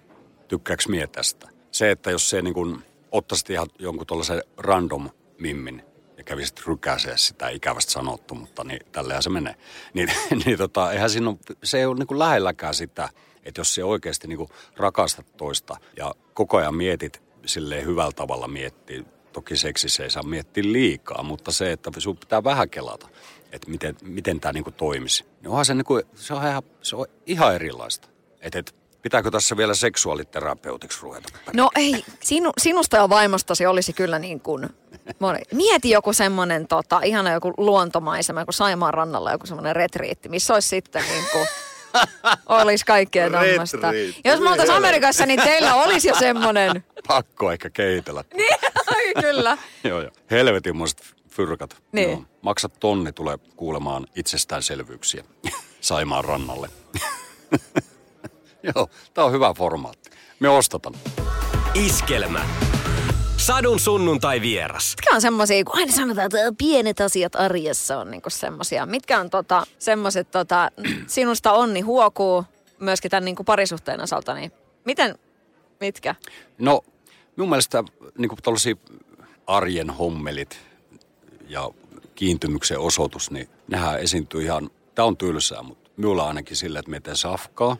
[0.47, 1.49] tykkääkö mie tästä.
[1.71, 5.09] Se, että jos se niin kuin, ottaisit ihan jonkun tuollaisen random
[5.39, 5.83] mimmin
[6.17, 9.55] ja kävisit rykäisee sitä ikävästä sanottu, mutta niin tälleen se menee.
[9.93, 10.11] Niin,
[10.45, 13.09] niin tota, eihän siinä ole, se ei ole niin lähelläkään sitä,
[13.45, 18.47] että jos se oikeasti niin kuin rakastat toista ja koko ajan mietit silleen hyvällä tavalla
[18.47, 23.07] miettii Toki seksissä ei saa miettiä liikaa, mutta se, että sinun pitää vähän kelata,
[23.51, 25.25] että miten, miten tämä niinku toimisi.
[25.41, 28.07] Niin onhan se, niinku, se, on ihan, se on ihan erilaista.
[28.41, 31.29] Että et, pitääkö tässä vielä seksuaaliterapeutiksi ruveta?
[31.53, 34.69] No ei, sinu, sinusta ja vaimostasi olisi kyllä niin kuin,
[35.53, 40.67] mieti joku semmoinen tota, ihana joku luontomaisema, joku Saimaan rannalla joku semmoinen retriitti, missä olisi
[40.67, 41.47] sitten niin kuin,
[42.49, 43.91] olisi kaikkea tämmöistä.
[44.25, 46.83] Jos me oltaisiin Amerikassa, niin teillä olisi jo semmoinen.
[47.07, 48.23] Pakko ehkä keitellä.
[48.37, 49.57] niin, kyllä.
[49.83, 50.11] joo, joo.
[50.31, 51.77] Helvetinmoiset fyrkat.
[51.91, 52.09] Niin.
[52.09, 52.23] Joo.
[52.41, 55.23] Maksat tonni, tulee kuulemaan itsestäänselvyyksiä
[55.81, 56.69] Saimaan rannalle.
[58.75, 60.09] joo, tää on hyvä formaatti.
[60.39, 60.93] Me ostatan.
[61.73, 62.45] Iskelmä
[63.45, 64.93] Sadun sunnuntai vieras.
[64.97, 68.85] Mitkä on semmoisia, kun aina sanotaan, että pienet asiat arjessa on niinku semmoisia.
[68.85, 70.71] Mitkä on tota, semmoiset, tota,
[71.07, 72.45] sinusta onni huokuu
[72.79, 74.51] myöskin tämän niinku parisuhteen osalta, niin
[74.85, 75.15] miten,
[75.79, 76.15] mitkä?
[76.57, 76.81] No,
[77.35, 77.83] mun mielestä
[78.17, 78.35] niinku
[79.47, 80.59] arjen hommelit
[81.47, 81.69] ja
[82.15, 86.99] kiintymyksen osoitus, niin nehän esiintyy ihan, tämä on tylsää, mutta minulla ainakin sillä, että me
[86.99, 87.77] teemme safkaa.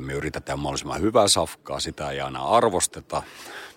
[0.00, 3.22] Me yritetään mahdollisimman hyvää safkaa, sitä ei aina arvosteta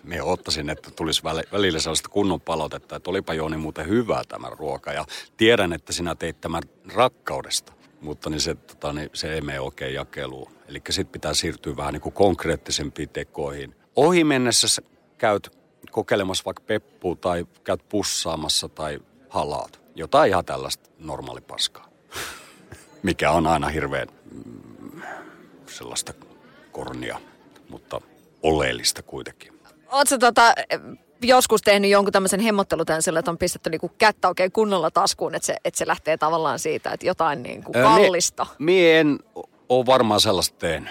[0.02, 4.92] me ottaisin, että tulisi välillä sellaista kunnon palautetta, että olipa Jooni muuten hyvää tämä ruoka.
[4.92, 5.04] Ja
[5.36, 6.62] tiedän, että sinä teit tämän
[6.94, 10.52] rakkaudesta, mutta niin se, tota, niin se ei mene oikein jakeluun.
[10.68, 13.74] Eli sitten pitää siirtyä vähän niin kuin konkreettisempiin tekoihin.
[13.96, 14.82] Ohi mennessä
[15.18, 15.58] käyt
[15.90, 18.98] kokeilemassa vaikka peppua tai käyt pussaamassa tai
[19.28, 19.80] halaat.
[19.94, 21.88] jotain ihan tällaista normaalipaskaa,
[23.02, 24.08] mikä on aina hirveän
[25.70, 26.12] sellaista
[26.72, 27.20] kornia,
[27.68, 28.00] mutta
[28.42, 29.60] oleellista kuitenkin.
[29.90, 30.54] Oletko tota,
[31.22, 35.46] joskus tehnyt jonkun tämmöisen hemmottelutään sillä, että on pistetty niinku kättä oikein kunnolla taskuun, että
[35.46, 38.46] se, että se lähtee tavallaan siitä, että jotain niinku kallista?
[38.50, 39.18] Öö, mie en
[39.68, 40.90] ole varmaan sellaista tehnyt.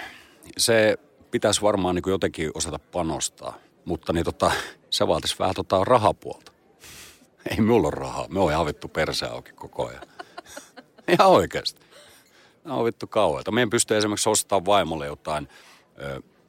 [0.58, 0.98] Se
[1.32, 4.52] pitäisi varmaan niin jotenkin osata panostaa, mutta niin tota,
[4.90, 6.52] se vaatisi vähän tota rahapuolta.
[7.50, 8.28] Ei mulla ole rahaa.
[8.30, 10.02] Me on ihan vittu perse auki koko ajan.
[11.14, 11.87] ihan oikeasti.
[12.68, 13.52] On vittu kauheita.
[13.52, 15.48] Meidän pystyy esimerkiksi ostamaan vaimolle jotain,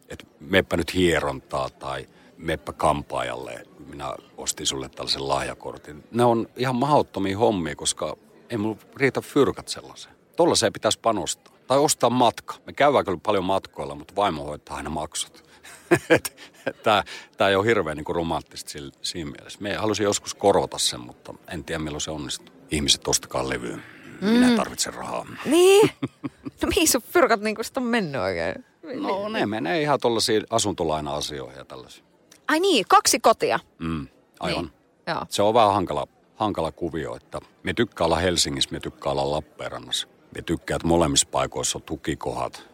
[0.08, 2.06] että meppä nyt hierontaa tai
[2.36, 3.66] meppä kampaajalle.
[3.86, 6.04] Minä ostin sulle tällaisen lahjakortin.
[6.10, 8.16] Ne on ihan mahdottomia hommia, koska
[8.50, 10.14] ei mulla riitä fyrkat sellaiseen.
[10.36, 11.54] Tuollaiseen pitäisi panostaa.
[11.66, 12.54] Tai ostaa matka.
[12.66, 15.44] Me käydään kyllä paljon matkoilla, mutta vaimo hoitaa aina maksut.
[16.82, 17.04] tämä,
[17.36, 18.70] tämä ei ole hirveän niin romanttista
[19.02, 19.58] siinä mielessä.
[19.62, 22.54] Me halusin joskus korvata sen, mutta en tiedä milloin se onnistuu.
[22.70, 23.78] Ihmiset ostakaa levyä.
[24.20, 24.56] Minä mm.
[24.56, 25.26] tarvitsen rahaa.
[25.44, 25.90] Niin?
[26.62, 28.64] No mihin sun fyrkat niin on mennyt oikein?
[28.94, 32.06] No ne menee ihan tuollaisiin asuntolaina-asioihin ja tällaisiin.
[32.48, 33.60] Ai niin, kaksi kotia.
[33.78, 34.06] Mm,
[34.40, 34.64] aivan.
[34.64, 34.72] Niin.
[35.06, 35.26] Joo.
[35.28, 36.06] Se on vähän hankala,
[36.36, 40.08] hankala kuvio, että me tykkää olla Helsingissä, me tykkää olla Lappeenrannassa.
[40.34, 42.68] Me tykkää, että molemmissa paikoissa on tukikohat,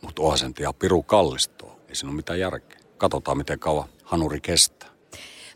[0.00, 1.76] mutta onhan sen ihan piru kallistoa.
[1.88, 2.78] Ei siinä ole mitään järkeä.
[2.98, 4.88] Katsotaan, miten kauan hanuri kestää.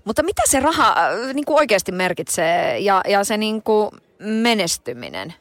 [0.04, 5.34] Mutta mitä se raha äh, niin kuin oikeasti merkitsee ja, ja se niin kuin menestyminen?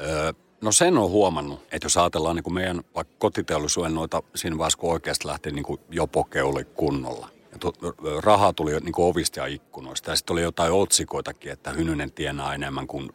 [0.00, 4.58] Öö, no sen on huomannut, että jos ajatellaan niin kuin meidän vaikka kotiteollisuuden noita siinä
[4.58, 7.28] vaiheessa, kun oikeasti lähti niin kuin jopokeuli kunnolla.
[7.52, 7.74] Ja tu,
[8.20, 10.10] rahaa tuli niin kuin ovista ja ikkunoista.
[10.10, 13.10] Ja sitten oli jotain otsikoitakin, että Hynynen tienaa enemmän kuin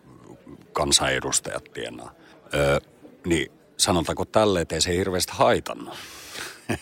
[0.74, 2.12] kansanedustajat tienaa.
[2.54, 2.80] Öö,
[3.26, 5.94] niin sanotaanko tälle, että ei se hirveästi haitannut.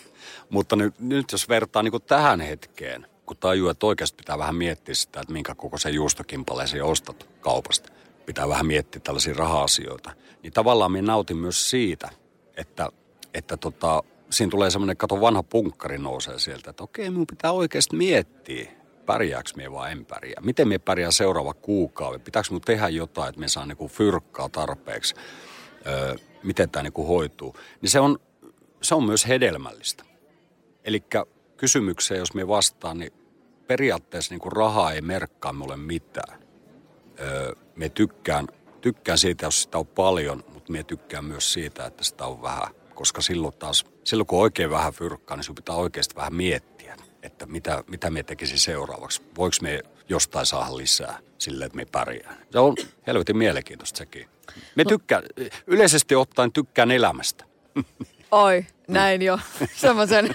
[0.50, 4.54] Mutta nyt, nyt jos vertaa niin kuin tähän hetkeen, kun tajuu, että oikeasti pitää vähän
[4.54, 7.92] miettiä sitä, että minkä koko se juustokimpaleesi ostat kaupasta.
[8.26, 10.12] Pitää vähän miettiä tällaisia raha-asioita.
[10.42, 12.10] Niin tavallaan minä nautin myös siitä,
[12.56, 12.88] että,
[13.34, 17.96] että tota, siinä tulee semmoinen, kato vanha punkkari nousee sieltä, että okei, minun pitää oikeasti
[17.96, 18.70] miettiä,
[19.06, 20.40] pärjääkö minä vai en pärjää.
[20.40, 22.18] Miten minä pärjää seuraava kuukausi?
[22.18, 25.14] Pitääkö minun tehdä jotain, että minä saan niinku fyrkkaa tarpeeksi?
[25.86, 27.56] Öö, miten tämä niinku hoituu?
[27.80, 28.18] Niin se on,
[28.82, 30.04] se on myös hedelmällistä.
[30.84, 31.04] Eli
[31.56, 33.12] kysymykseen, jos me vastaan, niin
[33.66, 36.43] periaatteessa niin rahaa ei merkkaa mulle mitään.
[37.20, 38.46] Öö, me tykkään,
[38.80, 42.68] tykkään siitä, jos sitä on paljon, mutta me tykkään myös siitä, että sitä on vähän.
[42.94, 47.46] Koska silloin taas, silloin kun oikein vähän fyrkkaa, niin sinun pitää oikeasti vähän miettiä, että
[47.46, 49.22] mitä, mitä me tekisi seuraavaksi.
[49.36, 52.36] Voiko me jostain saada lisää sille, että me pärjää.
[52.50, 54.28] Se on helvetin mielenkiintoista sekin.
[54.74, 55.22] Me tykkään,
[55.66, 57.44] yleisesti ottaen tykkään elämästä.
[58.34, 59.38] Oi, näin jo.
[59.76, 60.34] Semmoisen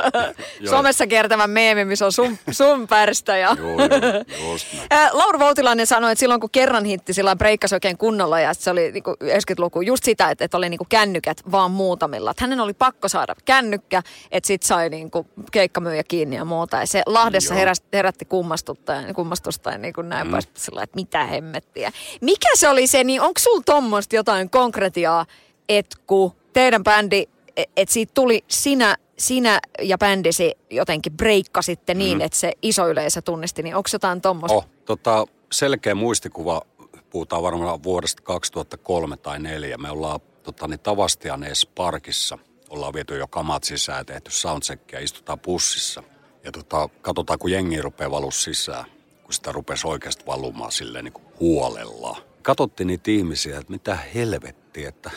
[0.70, 3.36] somessa kiertävän meemi, missä on sun, sun pärstä.
[3.36, 4.66] Ja joo, just
[5.12, 8.92] Laura Voutilainen sanoi, että silloin kun kerran hitti, sillä breikkasi oikein kunnolla ja se oli
[8.92, 12.30] niin 90-luku just sitä, että, että oli niin käännykät vaan muutamilla.
[12.30, 15.10] Että hänen oli pakko saada kännykkä, että sit sai niin
[15.52, 16.76] keikkamyyjä kiinni ja muuta.
[16.76, 20.30] Ja se Lahdessa herästi, herätti kummastusta ja, kummastusta ja niin kuin näin mm.
[20.30, 21.92] pois, sillä, että mitä hemmettiä.
[22.20, 25.26] Mikä se oli se, niin onko sulla tuommoista jotain konkretiaa,
[25.68, 27.26] että kun teidän bändi,
[27.56, 32.24] e, että siitä tuli sinä, sinä ja bändisi jotenkin breikkasitte niin, mm.
[32.24, 34.56] että se iso yleisö tunnisti, niin onko jotain tuommoista?
[34.56, 36.62] Oh, tota, selkeä muistikuva,
[37.10, 39.78] puhutaan varmaan vuodesta 2003 tai 2004.
[39.78, 42.38] Me ollaan tota, niin Tavastianees Parkissa,
[42.68, 46.02] ollaan viety jo kamat sisään, tehty soundcheck ja istutaan bussissa.
[46.44, 48.84] Ja tota, katsotaan, kun jengi rupeaa valua sisään,
[49.22, 52.16] kun sitä rupesi oikeasti valumaan silleen niin kuin huolella.
[52.42, 55.10] Katottiin niitä ihmisiä, että mitä helvettiä, että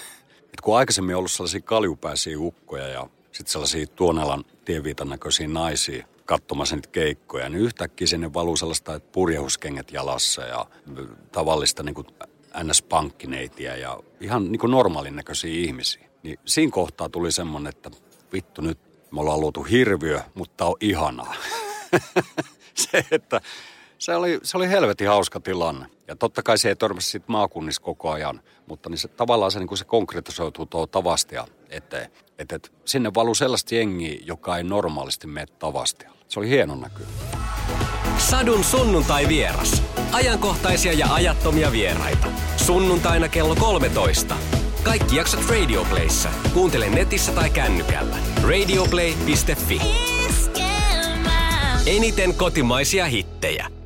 [0.54, 6.06] et kun aikaisemmin on ollut sellaisia kaljupäisiä ukkoja ja sitten sellaisia tuonelan tieviitan näköisiä naisia
[6.26, 10.66] katsomassa niitä keikkoja, niin yhtäkkiä sinne valuu sellaista, että purjehuskengät jalassa ja
[11.32, 12.08] tavallista niin kuin
[12.64, 16.10] NS-pankkineitiä ja ihan niin kuin normaalin näköisiä ihmisiä.
[16.24, 17.92] Niin siinä kohtaa tuli semmoinen, että
[18.34, 18.80] vittu nyt
[19.12, 21.36] me ollaan luotu hirviö, mutta on ihanaa.
[22.74, 23.42] se, että
[23.98, 25.86] se oli, se oli helvetin hauska tilanne.
[26.14, 29.60] Ja totta kai se ei törmäsi sitten maakunnissa koko ajan, mutta niin se, tavallaan se,
[29.60, 32.12] niin kuin se konkretisoituu tuo tavastia eteen.
[32.40, 36.12] Että et, sinne valuu sellaista jengiä, joka ei normaalisti mene tavastia.
[36.28, 37.06] Se oli hieno näkyy.
[38.18, 39.84] Sadun sunnuntai vieras.
[40.12, 42.28] Ajankohtaisia ja ajattomia vieraita.
[42.58, 44.36] Sunnuntaina kello 13.
[44.84, 46.30] Kaikki jaksot Radioplayssa.
[46.54, 48.18] Kuuntele netissä tai kännykällä.
[48.44, 49.82] Radioplay.fi.
[51.86, 53.83] Eniten kotimaisia hittejä.